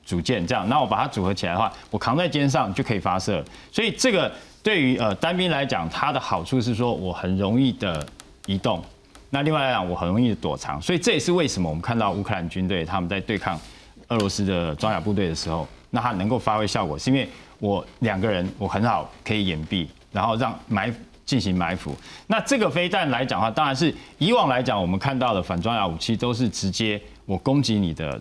[0.05, 3.45] 组件这样，那我把它组合起来的话，我扛在肩上就可以发射。
[3.71, 8.05] 所以这个对于呃单兵来讲，它的好处是说我很容易的
[8.47, 8.83] 移动。
[9.31, 13.61] 那另外来讲，我很容易躲藏，所以这也是为什么我们看到乌克兰军队他们在对抗
[14.09, 20.91] 俄罗斯的装甲部队的时候，那他能够发挥效果，是因为我两个人我很好可以掩蔽，然后让埋
[21.29, 21.95] 进行埋伏。
[22.27, 28.19] 那这个飞弹来讲的话，当然是以往来讲我们看到的反装甲武器都是直接我攻击你的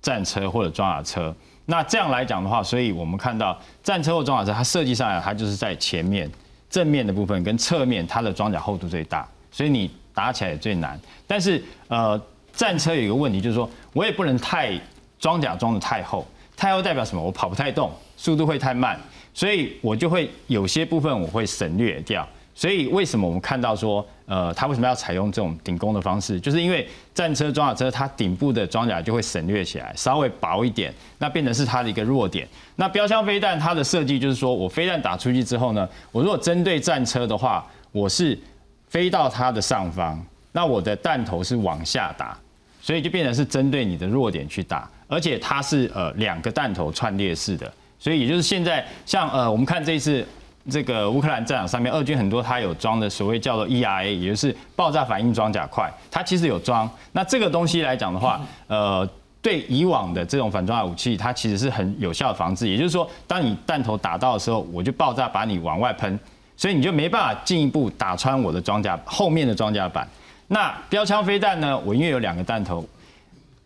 [0.00, 1.34] 战车或者装甲车。
[1.66, 6.30] 那这样来讲的话，所以我们看到战车或装甲车，它设计上来它就是在前面
[6.70, 9.90] 正面的部分跟侧面，它的装甲厚度最大，所以你。
[10.14, 10.96] 打起来也最难，
[11.26, 12.16] 但是呃，
[12.52, 14.80] 战车有一个问题，就是说我也不能太
[15.18, 16.24] 装甲装的太厚，
[16.56, 17.20] 太厚代表什么？
[17.20, 18.96] 我跑不太动，速度会太慢，
[19.34, 22.24] 所以我就会有些部分我会省略掉。
[22.54, 26.38] 所以为什么我们看到说，呃，它为什么要采用这种顶攻的方式？
[26.38, 32.48] 就是因为战车装甲车它顶部的装甲就会省略起来，稍微薄一点，那变成是它的一个弱点。
[32.76, 38.38] 那标枪飞弹它的设计就是说我飞弹打出去之后呢，我如果针对战车的话，我是。
[38.86, 42.38] 飞到它的上方，那我的弹头是往下打，
[42.80, 50.24] 所以就变成是针对你的弱点去打，而且它是呃两个弹头串列式的，所以也就是现在像呃我们看这次
[50.70, 56.88] 这个乌克兰战场上面，俄军很多它有装的所谓叫做 ERA，也就是爆炸反应装甲块，它其实有装。
[57.12, 59.08] 那这个东西来讲的话，呃，
[59.42, 66.18] 对以往的这种反装甲武器，它其实是很有效的防治，也就是说，当你弹头打到的时候，我就爆炸把你往外喷。
[66.56, 70.08] 所以你就没办法进一步打穿我的装甲后面的装甲板。
[70.46, 71.76] 那标枪飞弹呢？
[71.80, 72.86] 我因为有两个弹头，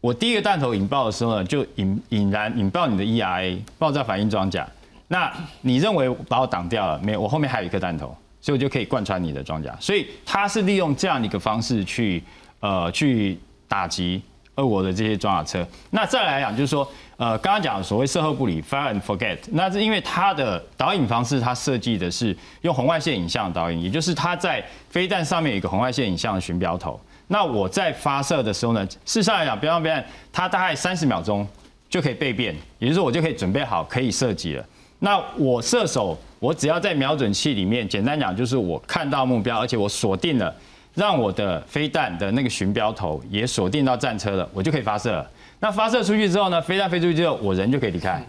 [0.01, 4.67] 我第一个弹头引爆的时候呢，就引引燃引爆你的 ERA 爆炸反应装甲。
[5.09, 5.33] 那
[5.63, 6.99] 你认为把我挡掉了？
[7.03, 9.77] 没有，我后面还有一颗弹头，所以我就可以贯穿你的装甲。
[9.81, 12.23] 所以它是利用这样的一个方式去
[12.61, 14.23] 呃去打击
[14.55, 15.67] 俄国的这些装甲车。
[15.91, 16.89] 那再来讲就是说。
[17.19, 22.27] 呃，刚刚讲的所谓售后不理 （fire and forget），那是因为它的导引方式，它设计的是
[22.61, 27.01] 用红外线影像导引，也就是它在飞弹上面有一个红外线影像的巡标头。
[27.27, 31.45] 那我在发射的时候呢，事实上来讲，标枪飞弹它大概三十秒钟
[31.91, 34.65] 就可以备变，也就是说我就可以准备好可以射击了。
[35.01, 40.53] 那我射手，我只要在瞄准器里面，简单讲就是我看到目标，而且我锁定了，
[40.95, 45.31] 让我的飞弹的那个巡标头也锁定到战车了，我就可以发射了。
[45.61, 46.61] 那发射出去之后呢？
[46.61, 48.25] 飞弹飞出去之后，我人就可以离开，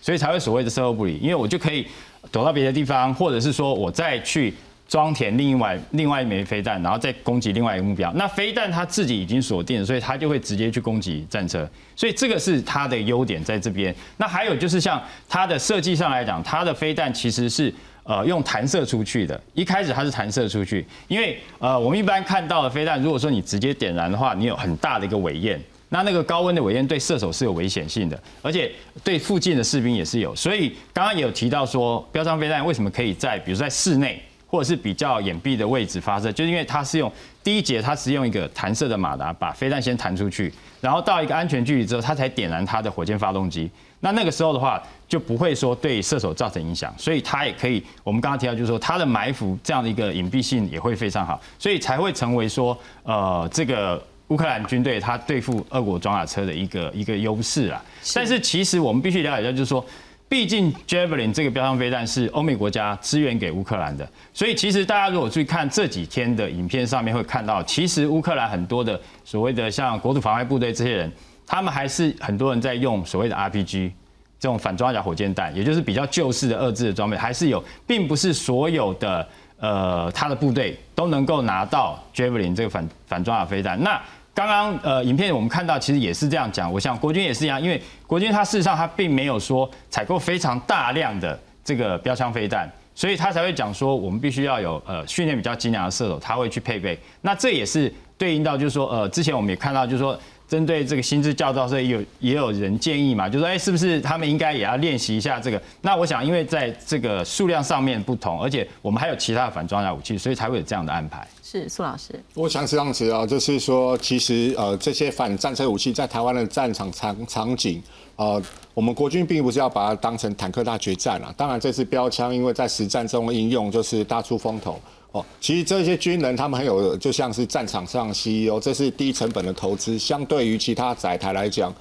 [0.00, 1.86] 所以才会所谓的售后不理，因为我就可以
[2.32, 4.52] 躲到别的地方，或者是说我再去
[4.86, 8.12] 装填另外另外一枚飞弹，然后再攻击另外一个目标。
[8.14, 13.94] 那飞弹它自己已经锁定，所以它就会直接去攻击战车，所以这个是它的优点在这边。
[14.18, 17.72] 那还有就是像它的设计上来讲，它的飞弹其实是
[18.04, 25.60] 呃用弹射出去的，一开始它是弹射出去，因为呃我们一般看到的飞弹，如果说你直接点燃的话，你有很大的一个尾焰。
[25.90, 28.72] 那那个高温的尾焰对射手是有危险性的，而且
[29.04, 30.34] 对附近的士兵也是有。
[30.34, 34.20] 所以刚刚也有提到说，标枪飞弹为什么可以在比如在室内
[34.54, 37.10] 或者是比较隐蔽的位置发射，就是因为它是用
[37.42, 43.68] 第一节，它是用一个弹射的马达把飞弹先弹出去，然后到一个安全距离之后，它才点燃它的火箭发动机。
[43.98, 54.00] 那那个时候的话，就不会说对射手造成影响，所以它也可以，我们刚刚提到就是说它的埋伏这样的一个隐蔽性也会非常好，所以才会成为说呃这个。
[54.28, 57.80] 乌克兰军队它对付俄国装甲车的一个一个优势啦，
[58.14, 59.84] 但是其实我们必须了解一下，就是说
[60.28, 71.12] 毕竟 Javelin 这个标枪飞弹是欧美国家支援给乌克兰的，所以其实大家如果注意看这几天的影片上面会看到，其实乌克兰很多的所谓的像国土防卫部队这些人，
[71.46, 73.92] 他们还是很多人在用所谓的 RPG
[74.40, 83.80] 这种反装甲火箭弹，也就是比较旧式的二制的装备，还是有，并不是所有的呃他的部队都能够拿到 Javelin 这个反反装甲飞弹。
[83.80, 84.02] 那
[84.34, 96.98] 刚刚呃，影片我们看到其实也是这样讲，我想国军也是一样，因为国军它事实上它并没有说采购非常大量的这个标枪飞弹，所以他才会讲说我们必须要有呃训练比较精良的射手，他会去配备。
[97.20, 100.18] 那这也是对应到就是说呃，之前我们也看到就是说。
[100.54, 105.60] 针对这个薪资教导，所以有也有人建议嘛，就说哎，是不是他们应该也要练习一下这个？
[105.80, 111.26] 那我想，因为在这个数量上面不同，而且我们还有其他的反装甲武器，所以才会有这样的安排。
[111.42, 117.82] 是苏老师，我想这样子啊，就是说，其实呃，这些反战车武器在台湾的战场场场景，
[118.14, 118.40] 呃，
[118.74, 121.34] 我们国军并不是要把它当成坦克大决战啊。
[121.36, 124.80] 当然，这次标枪因为在实战中的应用，就是大出风头。
[125.14, 129.96] 哦，其实这些军人他们很有，就像是战场上 CEO，这是低成本的投资。
[129.96, 131.72] 相对于其他载台来讲，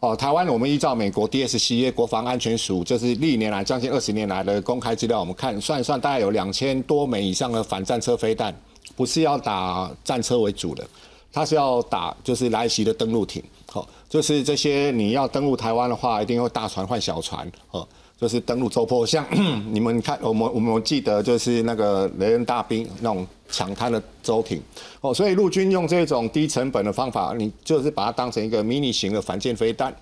[0.00, 8.54] 哦，台湾我们依照美国 DSCA 国防安全署，就是历年来将近二十年来的公开资料，我们看算一算，大概有两千多枚以上的反战车飞弹，
[8.94, 10.86] 不是要打战车为主的，
[11.32, 13.42] 它是要打就是来袭的登陆艇。
[13.64, 17.50] 好，就是这些你要登陆台湾的话，一定会大船换小船。
[17.70, 17.88] 哦。
[18.22, 19.26] 就是登陆周坡，像
[19.74, 24.62] 你们看，我们我们记得就是那个雷恩大兵那种抢滩的舟艇。
[25.00, 29.92] 哦，所以陆军用这种低成本的方法，你就是把它当成一个迷你型的反舰飞弹。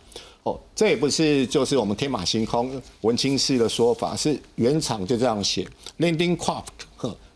[0.42, 5.66] 哦，这也不是就是我们天马行空文青式的说法，是原厂就这样写
[5.98, 6.64] ，landing craft，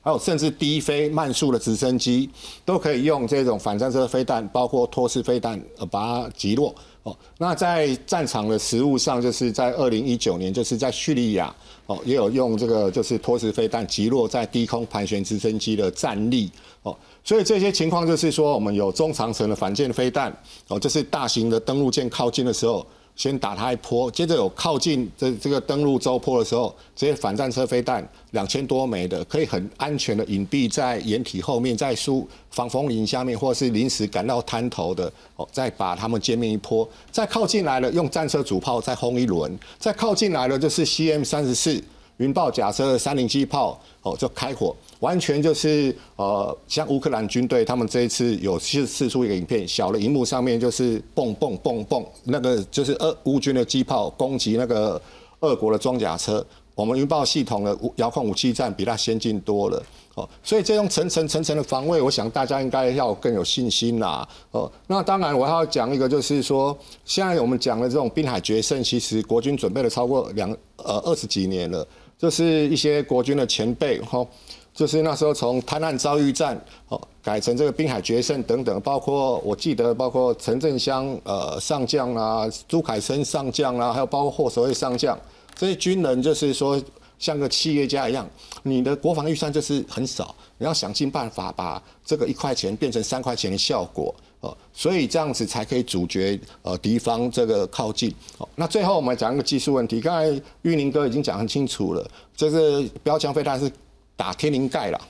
[0.04, 2.28] 还有甚至低飞慢速的直升机
[2.62, 6.74] 都可以用这种反战车飞弹，包括托式飞弹呃把它击落。
[7.04, 11.54] 哦，那在战场的实物上，就是在二零一九年，就是在叙利亚，
[11.86, 16.50] 哦，也有用这个就是托式飞弹击落在低空盘旋直升机的战力，
[16.82, 16.94] 哦，
[17.24, 20.30] 所以这些情况就是说，我们有中长程的反舰飞弹，
[20.68, 22.86] 哦，就是大型的登陆舰靠近的时候。
[23.16, 41.80] 先打他一波，接着有靠近这这个登陆周坡的时候，这些反战车飞弹两千多枚的，可以很安全的隐蔽在掩体后面，在输防风林下面，或是临时赶到滩头的，哦，再把他们歼灭一波，再靠近来了，用战车主炮再轰一轮，再靠近来了就是 CM 三十四
[42.18, 44.74] 云豹假设的三零机炮，哦，就开火。
[45.00, 55.00] 完全就是呃，像乌克兰军队，他们这一次有试试出一个影片，小的荧幕上面就是蹦蹦蹦蹦，那个就是俄乌军的机炮攻击那个
[55.40, 56.44] 俄国的装甲车。
[56.74, 59.80] 我们云豹系统的遥控武器站比它先进多了
[60.16, 64.70] 哦，所以这种层层层层的防卫，我想大家应该要更有信心啦哦。
[64.88, 71.86] 那当然我还要讲一个，就是说现在我们讲的这种滨海决胜，其实国军准备了超过两呃二十几年了，
[72.18, 74.26] 就是一些国军的前辈哈。
[74.72, 85.16] 就是那时候从滩岸遭遇战哦，改成这个滨海决胜等等，包括我记得包括陈振湘呃上将啊，朱凯生上将啊，还有包括霍守卫上将，
[85.54, 86.76] 这些军人就是说
[87.24, 88.28] 像个企业家一样，
[88.64, 98.14] 你的国防预算就是很少，你要想尽办法把这个一块钱变成三块钱的效果哦，所以这样子才可以阻绝呃敌方这个靠近。
[98.36, 102.06] 哦，那最后我们讲一个技术问题，刚才玉宁哥已经讲很清楚了，
[102.36, 103.72] 这个标枪飞弹是。
[104.16, 105.00] 打天灵盖了，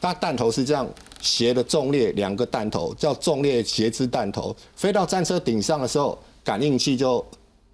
[0.00, 0.88] 它弹头是这样
[1.20, 7.22] 斜的纵列两个弹头，叫纵列斜支弹头，飞到战车顶上的时候，感应器就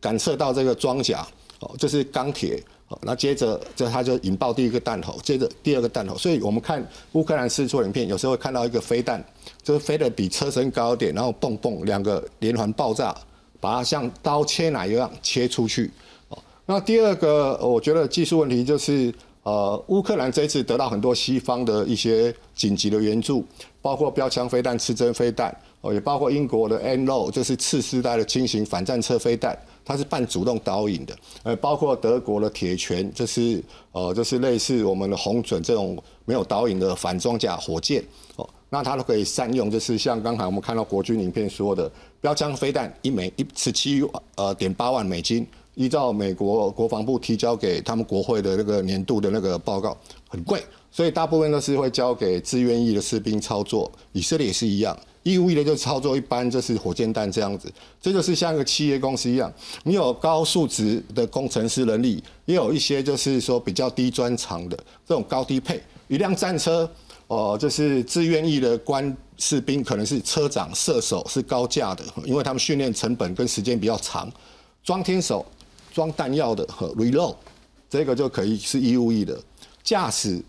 [0.00, 1.24] 感测到这个装甲，
[1.60, 2.60] 哦，就是钢铁，
[2.90, 9.24] 哦，那接着这它就引爆第一个弹头，接着第二个弹头，所以我们看乌克兰试错影片，有时候会看到一个飞弹，
[9.62, 13.16] 就是飞得比车身高一点，然后蹦蹦两个连环爆炸，
[13.58, 15.90] 把它像刀切奶一样切出去，
[16.28, 19.14] 哦，那第二个我觉得技术问题就是。
[19.42, 23.42] 呃，乌克兰这一次得到很多西方的一些紧急的援助，
[23.80, 25.50] 包括标枪飞弹、刺针飞弹，
[25.80, 31.16] 哦，也包括英国的 N o 就是次世代的轻型反战车飞弹，它是半主动导引的。
[31.42, 33.62] 呃，包括德国的铁拳，就是
[33.92, 38.04] 呃，就是类似我们的红准这种没有导引的反装甲火箭，
[38.36, 44.02] 哦，那它都可以善用，就是像刚才我们看到国军影片说的，标枪飞弹一枚一十七
[44.36, 45.46] 呃点八万美金。
[45.76, 49.96] 依照美国国防部提交给他们国会的那个年度的那个报告，
[50.28, 53.90] 很贵，所以大部分都是会交给自愿役的士兵操作。
[54.12, 57.72] 以色列也是一样，义务役的就操作一般，就是火箭弹这样子。
[58.00, 59.52] 这就是像一个企业公司一样，
[59.84, 65.82] 你有高素质的工程师能力，也有一些就是说比较低专长的这种高低配。
[66.08, 66.90] 一辆战车，
[67.28, 74.30] 哦，就是自愿役的官士兵，可能是车长、射手是高价的，因为他们训练成本跟时间比较长。
[74.82, 75.44] 装天手。
[75.92, 77.34] 装弹药的和 reload，
[77.90, 79.36] 这个就可以是义务役的。
[79.82, 80.40] 驾驶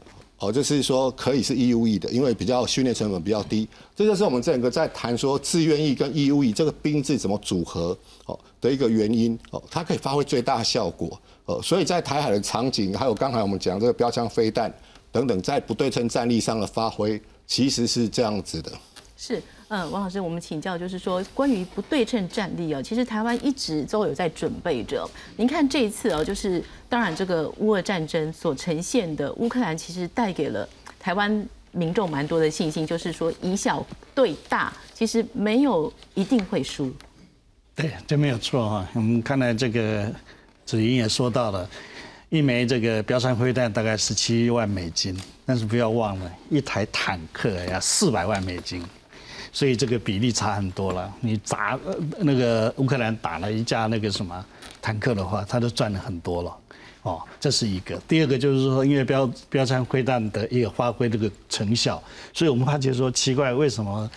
[0.41, 3.67] 哦，就是说可以是 E U E 的，因为比较训练成本比较低。
[3.95, 11.61] 这就是我们整个在谈说自愿意跟 E U E 这个兵制怎么组合哦的一个原因哦，它可以发挥最大效果哦。
[11.61, 14.73] 所以在台海的场景，还有刚才我们讲这个标枪飞弹
[15.11, 18.71] 等等，在不对称战力上的发挥，其实是这样子的。
[19.15, 19.39] 是，
[19.71, 25.09] 嗯，王老师，我们请教，就是说关于不对称战力哦，其实台湾一直都有在准备着。
[25.37, 30.67] 您看这一次哦，就是当然这个乌俄战争所呈现的乌克兰，其实带给了
[30.99, 33.81] 台湾民众蛮多的信心，就是说以小
[34.13, 36.91] 对大，其实没有一定会输。
[37.73, 38.85] 对，这没有错哈。
[38.93, 40.13] 我们看来这个
[40.65, 41.69] 子莹也说到了，
[42.27, 48.85] 一枚这个标枪飞弹大概十七万美金，但是不要忘了，一台坦克要四百万美金。
[49.51, 51.13] 所以这个比例差很多了。
[51.19, 51.77] 你砸
[52.19, 54.45] 那个乌克兰打了一架那个什么
[54.81, 56.57] 坦克的话，他都赚了很多了。
[57.03, 57.97] 哦，这是一个。
[58.07, 64.09] 第二个就是说，因为标标枪飞弹的一个发挥这个成效，所以我们发觉说奇怪，为什么，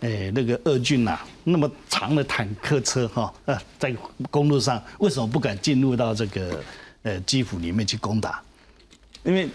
[0.00, 3.94] 诶那个俄军呐那么长的坦克车哈呃在
[4.30, 6.62] 公路上为什么不敢进入到这个
[7.02, 8.42] 呃基辅里面去攻打？
[9.22, 9.48] 因为。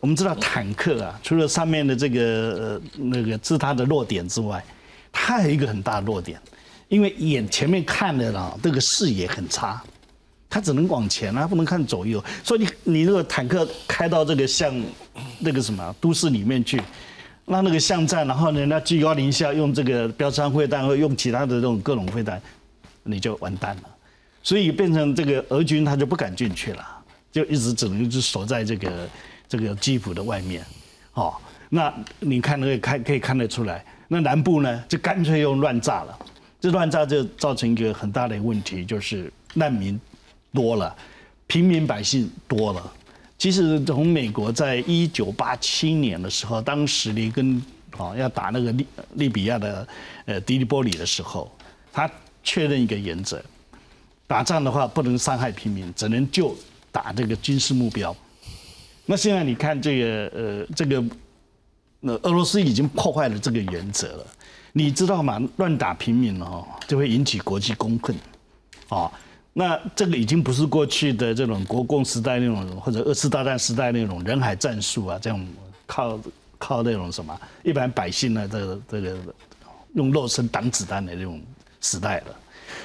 [0.00, 4.64] 我们知道坦克啊，除了上面的这个呃那个是它的弱点之外，
[5.10, 6.40] 它还有一个很大的弱点，
[6.86, 9.82] 因为眼前面看的啦，这个视野很差，
[10.48, 12.22] 它只能往前啊，不能看左右。
[12.44, 14.72] 所以你你这个坦克开到这个像
[15.40, 16.80] 那个什么都市里面去，
[17.44, 22.40] 那那个巷战，然后人家居高临下用这个标枪会弹或用其他的这种各种会弹，
[23.02, 23.82] 你就完蛋了。
[24.44, 26.86] 所以变成这个俄军他就不敢进去了，
[27.32, 29.08] 就一直只能就守在这个。
[29.48, 30.64] 这个基辅的外面，
[31.14, 31.34] 哦，
[31.70, 36.18] 那你看那个看可以看得出来，那南部呢就干脆用乱炸了，
[36.60, 39.98] 这乱炸就造成一个很大的问题，就是难民
[40.52, 40.94] 多了，
[41.46, 42.92] 平民百姓多了。
[43.38, 47.62] 其实从美国在一九八七年的时候，当时你跟
[47.96, 49.88] 哦要打那个利利比亚的
[50.26, 51.50] 呃迪利波里的时候，
[51.92, 52.10] 他
[52.42, 53.42] 确认一个原则，
[54.26, 56.54] 打仗的话不能伤害平民，只能就
[56.90, 58.14] 打这个军事目标。
[59.10, 61.02] 那现在你看这个呃，这个
[62.00, 64.26] 那俄罗斯已经破坏了这个原则了，
[64.74, 65.40] 你知道吗？
[65.56, 68.14] 乱打平民哦，就会引起国际公愤，
[68.90, 69.10] 哦，
[69.54, 75.46] 那这个已经不是过去的这种国共时代那种或者二次大战时代那种人海战术啊，这样
[75.86, 76.20] 靠
[76.58, 77.34] 靠那种什么
[77.64, 79.16] 一般百姓呢，这个这个
[79.94, 81.40] 用肉身挡子弹的那种
[81.80, 82.36] 时代了，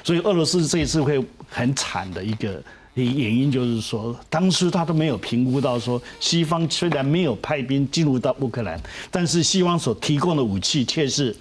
[0.02, 2.62] 所以俄罗斯这一次会很惨的一个。
[3.02, 8.80] 原因就是说，当时他都没有评估到说，西方虽然没有派兵进入到乌克兰，
[9.10, 11.34] 但是西方所提供的武器却是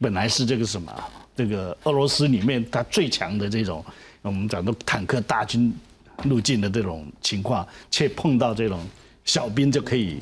[0.00, 0.92] 本来是这个什么，
[1.36, 3.84] 这个俄罗斯里面它最强的这种，
[4.22, 5.72] 我们讲的坦克大军
[6.24, 8.80] 入境的这种情况，却碰到这种
[9.24, 10.18] 小兵就可以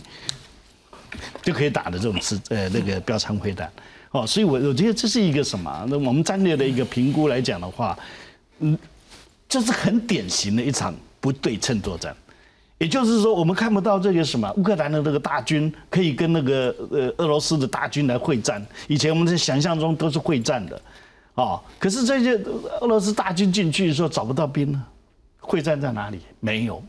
[1.41, 3.73] 就可以打的这种是呃那个标枪飞弹，
[4.11, 5.87] 哦，所以我我觉得这是一个什么？
[5.89, 7.99] 那我们战略的一个评估来讲的话，
[8.59, 8.79] 嗯。
[9.53, 12.17] 这是很典型的一场不对称作战，
[12.79, 18.67] 也就是说，我们看不到这个什么乌克兰的这个大军可以跟那个呃俄罗斯的大军来会战。
[18.89, 20.81] 以前我们在想象中都是会战的，
[21.35, 22.35] 啊，可是这些
[22.81, 24.83] 俄罗斯大军进去的时候找不到兵呢，
[25.39, 26.19] 会战在哪里？
[26.41, 26.83] 没有，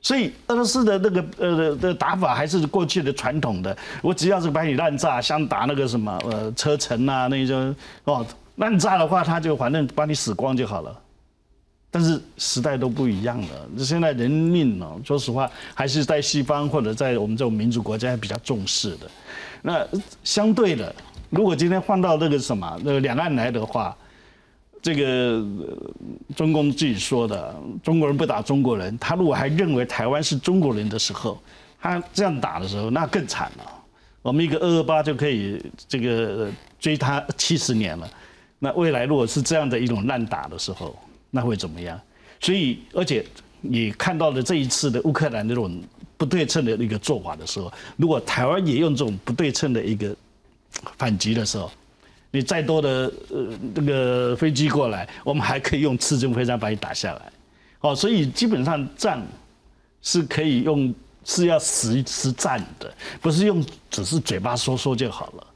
[0.00, 7.52] 所以俄罗斯的那个呃的打法还是过去的传统的，我只要是把你烂炸，像打那个什么呃车臣啊那些
[8.04, 11.02] 哦，烂炸的话，他就反正把你死光就好了。
[11.90, 19.10] 但是时代都不一样了，现在人命呢，说实话还是在西方或者在我们这种民主国家比较重视的。
[19.62, 19.86] 那
[20.22, 20.94] 相对的，
[21.30, 23.96] 如果今天换到那个什么那个两岸来的话，
[24.82, 25.42] 这个
[26.36, 31.40] 中共自己说的中国人不打中国人，他如果还认为台湾是中国人的时候，
[31.80, 33.64] 他这样打的时候，那更惨了。
[34.20, 35.58] 我们一个二二八就可以
[35.88, 38.08] 这个追他七十年了，
[38.58, 40.94] 那未来如果是这样的一种乱打的时候，
[41.30, 42.00] 那会怎么样？
[42.40, 43.24] 所以，而且
[43.60, 45.82] 你看到了这一次的乌克兰这种
[46.16, 50.14] 不对称的一个做法的时候，如果台湾也用这种不对称的一个
[50.96, 51.68] 反击的时候，
[52.30, 57.32] 你再多的呃那个飞机过来，我们还可以用刺针飞弹把你打下来。
[57.80, 59.20] 哦，所以基本上战
[60.00, 65.46] 是可以用是要实实战的，不是用只是嘴巴说说就好了。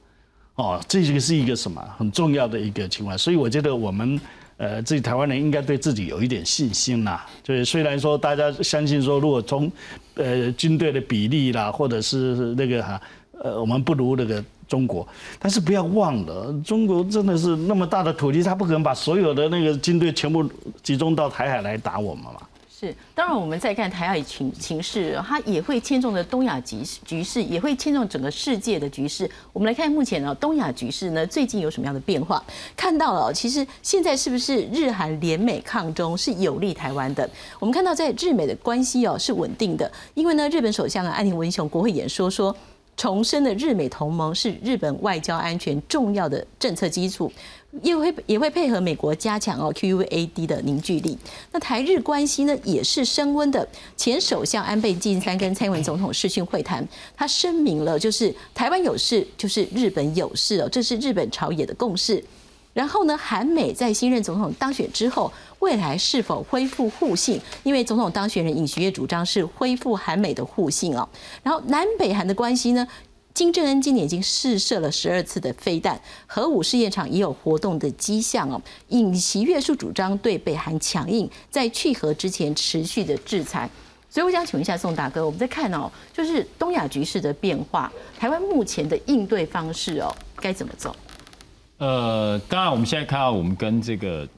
[0.56, 3.16] 哦，这个是一个什么很重要的一个情况。
[3.16, 4.20] 所以我觉得我们。
[4.62, 7.26] 呃，自己台湾人应该对自己有一点信心啦。
[7.42, 9.68] 就是虽然说大家相信说，如果从
[10.14, 13.00] 呃军队的比例啦，或者是那个哈，
[13.42, 15.04] 呃，我们不如那个中国，
[15.40, 20.48] 但是不要忘了，中国真的是那么大的土地，他不可能把所有的那个军队全部
[20.80, 22.40] 集中到台海来打我们嘛。
[22.84, 29.30] 是，当然我们再看台海情情势，它也会牵动的东亚局局势，也会牵动整个世界的局势。
[29.52, 32.42] 我们来看目前呢，东亚局势呢最近有什么样的变化？
[32.76, 37.30] 看到了，其实现在是不是日韩联美抗中是有利台湾的？
[37.60, 42.52] 我们看到在日美的关系哦是稳定的，因为呢日本首相啊岸田文雄国会演说说。
[42.94, 47.32] 重申的日美同盟是日本外交安全重要的政策基础，
[47.80, 51.16] 也会也会配合美国加强哦 QUAD 的凝聚力。
[51.52, 53.66] 那台日关系呢也是升温的。
[53.96, 62.22] 前首相安倍晋三跟蔡英文总统视讯会谈，他声明了就是台湾有事就是日本有事哦，这是日本朝野的共识。
[62.74, 67.38] 然后呢，韩美在新任总统当选之后，未来是否恢复互信？
[67.64, 71.06] 因为总统当选人尹锡悦主张是恢复韩美的互信哦。
[71.42, 72.88] 然后南北韩的关系呢，
[73.34, 78.60] 金正恩今年已经试射了十二次的飞弹，核武试验场也有活动的迹象哦。
[78.88, 83.68] 尹锡悦是主张对北韩强硬，在去核之前持续的制裁。
[84.10, 90.94] 所以我想请问一下宋大哥，我们在看哦，就是东亚局势的变化，台湾目前的应对方式哦，该怎么走？
[91.78, 94.28] 呃，当然，我们现在看到我们跟这个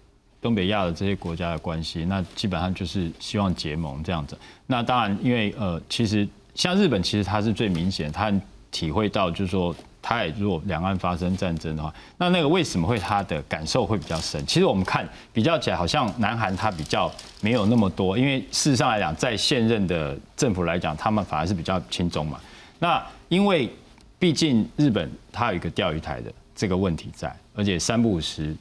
[0.40, 4.38] 东北亚的这些国家的关系，那基本上就是希望结盟这样子。
[4.68, 8.32] 那当然，因为呃，其实像日本，其实它是最明显，它
[8.75, 14.45] 体会到就是说，他也如果两岸发生战争的话，那那个为什么会他的感受会比较深？
[14.45, 17.11] 其实我们看比较起来，好像南韩他比较
[17.41, 22.41] 没有那么多，因为事实上来讲，在现任的政府来讲，他们反而是比较轻松嘛。
[22.81, 23.70] 那因为
[24.18, 26.31] 毕竟日本它有一个钓鱼台的。
[26.57, 28.55] 这个问题在，而且三不五时，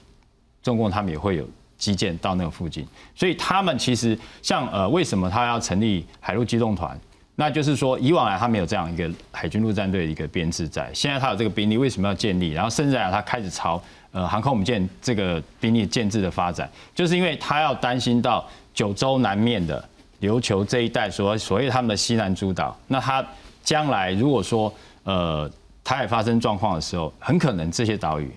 [0.63, 1.47] 中共他们也会有
[1.77, 6.99] 基建到那个附近，所以他们其实像呃，为什么他要成立海陆机动团？
[7.35, 12.51] 那就是说，以往来他没有这样一个海军陆战队的一个编制在，现在他有这个兵力，为什么要建立？
[12.51, 13.81] 然后甚至啊，他开始朝
[14.11, 19.83] 呃航空母舰这个兵力建制的发展，就是因为他要担心到九州南面的
[20.21, 23.25] 琉球这一带，所所谓他们的西南诸岛，那他
[23.63, 24.73] 将来如果说
[25.03, 25.49] 呃。
[25.85, 28.31] 台海发生状况的时候，很可能这些岛屿，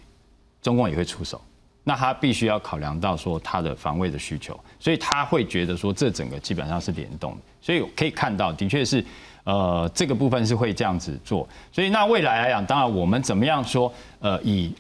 [0.61, 1.41] 中共也会出手，
[1.85, 9.05] 那他必须要考量到说他的防卫的需求，所以他会觉得说这整个基本上是联动的，所以可以看到，的确是，
[9.43, 14.73] 呃，这个部分是会这样子做，所以那未来来讲，当然我们怎么样说，呃，以。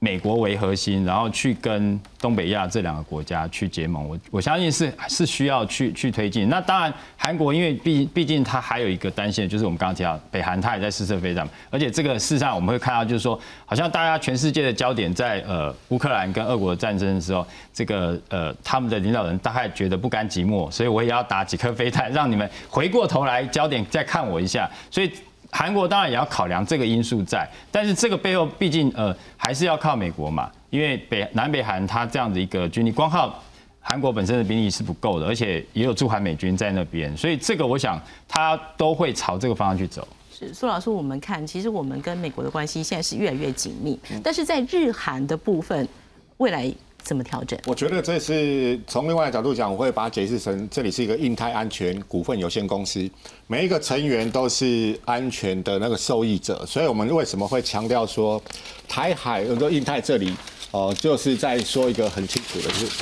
[0.00, 6.48] 美国为核心，然后去跟东北亚这两个国家去结盟，我我相信是是需要去去推进。
[6.48, 17.44] 那当然，韩国因为毕毕竟它还有一个担心，就是我们刚刚提到北韩它也在试射飞弹，而且这个事实上我们会看到，就是说好像大家全世界的焦点在呃乌克兰跟俄国的战争的时候，
[17.74, 25.10] 这个呃他们的领导人大概觉得不甘寂寞，所以我也要打几颗飞弹，让你们回过头来焦点再看我一下，所以。
[25.50, 33.34] 韩国当然也要考量这个因素在，但是这个背后毕竟呃还是要靠美国嘛，因为北南北韩它这样的一个军力，光靠
[33.80, 40.06] 韩国本身的兵力是不够的，而且也有驻韩美军在那边，所以这个我想他都会朝这个方向去走。
[40.30, 45.88] 是苏老师，我们看其实我们跟美国的关系现在是越来越紧密，但是在日韩的部分，
[46.36, 46.72] 未来。
[47.02, 47.58] 怎么调整？
[47.64, 53.08] 我觉得这是从另外的角度讲，我会把它解释成这里是一个印太安全股份有限公司，
[53.46, 56.62] 每一个成员都是安全的那个受益者。
[56.66, 58.42] 所以我们为什么会强调说
[58.86, 60.34] 台海，有说印太这里
[60.70, 62.92] 哦，就是在说一个很清楚的，就是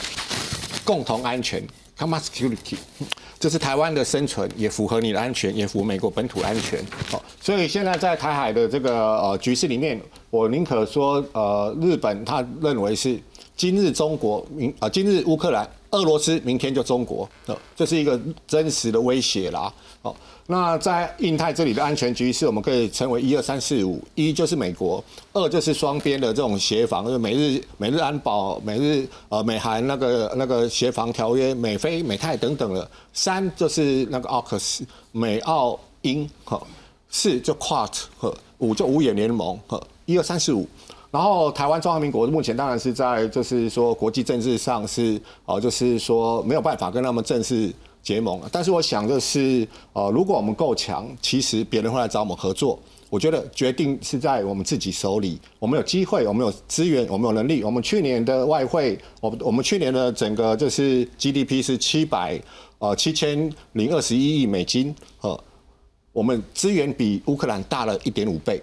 [0.84, 2.76] 共同安全 c o m m o security）
[3.40, 6.80] 这是台湾的生存，也符合你的安全，也符合美国本土安全。
[7.10, 13.18] 好，所以现在在台海的这个呃局势里面，我宁可说呃日本他认为是。
[13.56, 19.72] 今日中国，明啊，今日乌克兰、俄罗斯，明天就中国，呃，这是一个真实的威胁啦。
[20.02, 20.14] 哦，
[20.48, 25.02] 那在印太这里的安全局势，我们可以称为一二三四五，一就是美国，
[25.32, 36.60] 二就是双边的这种协防，就是美日美日安保、美日呃美韩那个那个协防条约、美菲美泰等等的，三就是那个奥克斯美澳英，哈，
[37.08, 40.68] 四就 QUAD，呵，五就五眼联盟，呵，一二三四五。
[41.16, 48.38] 然后台湾中华民国目前当然是在就是说国际政治上是哦，就是说没有办法跟他们正式结盟。
[48.52, 52.78] 但是我想的是，呃，如果我们够强，其实别人会来找我们合作。
[53.08, 55.40] 我觉得决定是在我们自己手里。
[55.58, 57.64] 我们有机会，我们有资源，我们有能力。
[57.64, 62.38] 我们去年的外汇，我我们去年的整个就是 GDP 是七百
[62.78, 65.44] 呃七千零二十一亿美金，呃，
[66.12, 68.60] 我们资源比乌克兰大了一点五倍。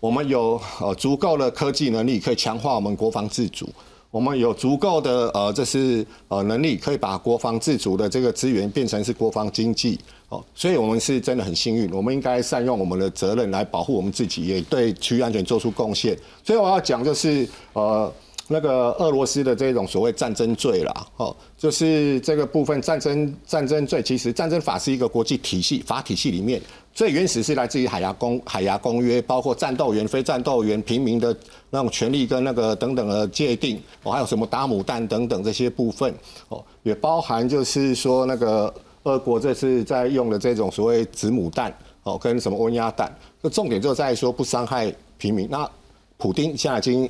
[0.00, 3.68] 我们有呃足够的科技能力，可以强化我们国防自主。
[4.10, 9.98] 我们有足够的呃，这是呃能力，可以把国防自主的这个资源变成是国防经济
[10.30, 16.16] 哦，所以我们是真的很幸运，我们应该善用我们的责任来保护我们自己，也对区域安全做出贡献。
[16.42, 18.12] 所以我要讲就是呃。
[18.50, 26.58] 那个俄罗斯的这种所谓战争罪啦，哦，就是这个部分战争战争罪，其实战争法是一个国际体系法体系里面
[26.98, 31.32] 所以原始是来自于海牙公海牙公约，包括战斗员、非战斗员、平民的
[31.70, 36.12] 那种权利跟那个等等的界定，哦，还有什么打母弹等等这些部分，
[36.48, 38.74] 哦，也包含就是说那个
[39.04, 41.72] 俄国这次在用的这种所谓子母弹，
[42.02, 45.48] 哦，跟什么温压弹，那重点就在说不伤害平民。
[45.48, 45.70] 那
[46.18, 47.08] 普丁现在已经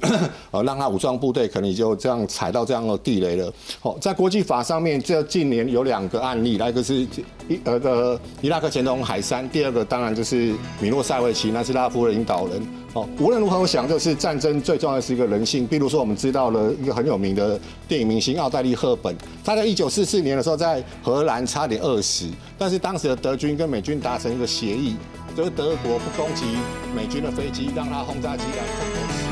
[0.50, 3.50] 呃 让他武装部队可能就这样踩到这样的地雷了。
[3.80, 6.94] 好，在国际法上面，这近年有两个案例，一个是
[7.48, 12.61] 伊呃的伊拉克前总统海山，第二个当然就是米洛塞维奇，那是拉夫的领导人。
[12.92, 15.66] 哦，无论如何，我想就是战争最重要的是一个人性。
[15.66, 22.28] 比如说，我们知道了一个很有名的电影明星奥黛丽·赫本，她在一九四四年的时候在荷兰差点饿死，
[22.59, 24.96] 但是当时的德军跟美军达成一个协议，
[25.39, 26.45] 就是德国不攻击
[26.93, 29.27] 美军的飞机，让他轰炸机来。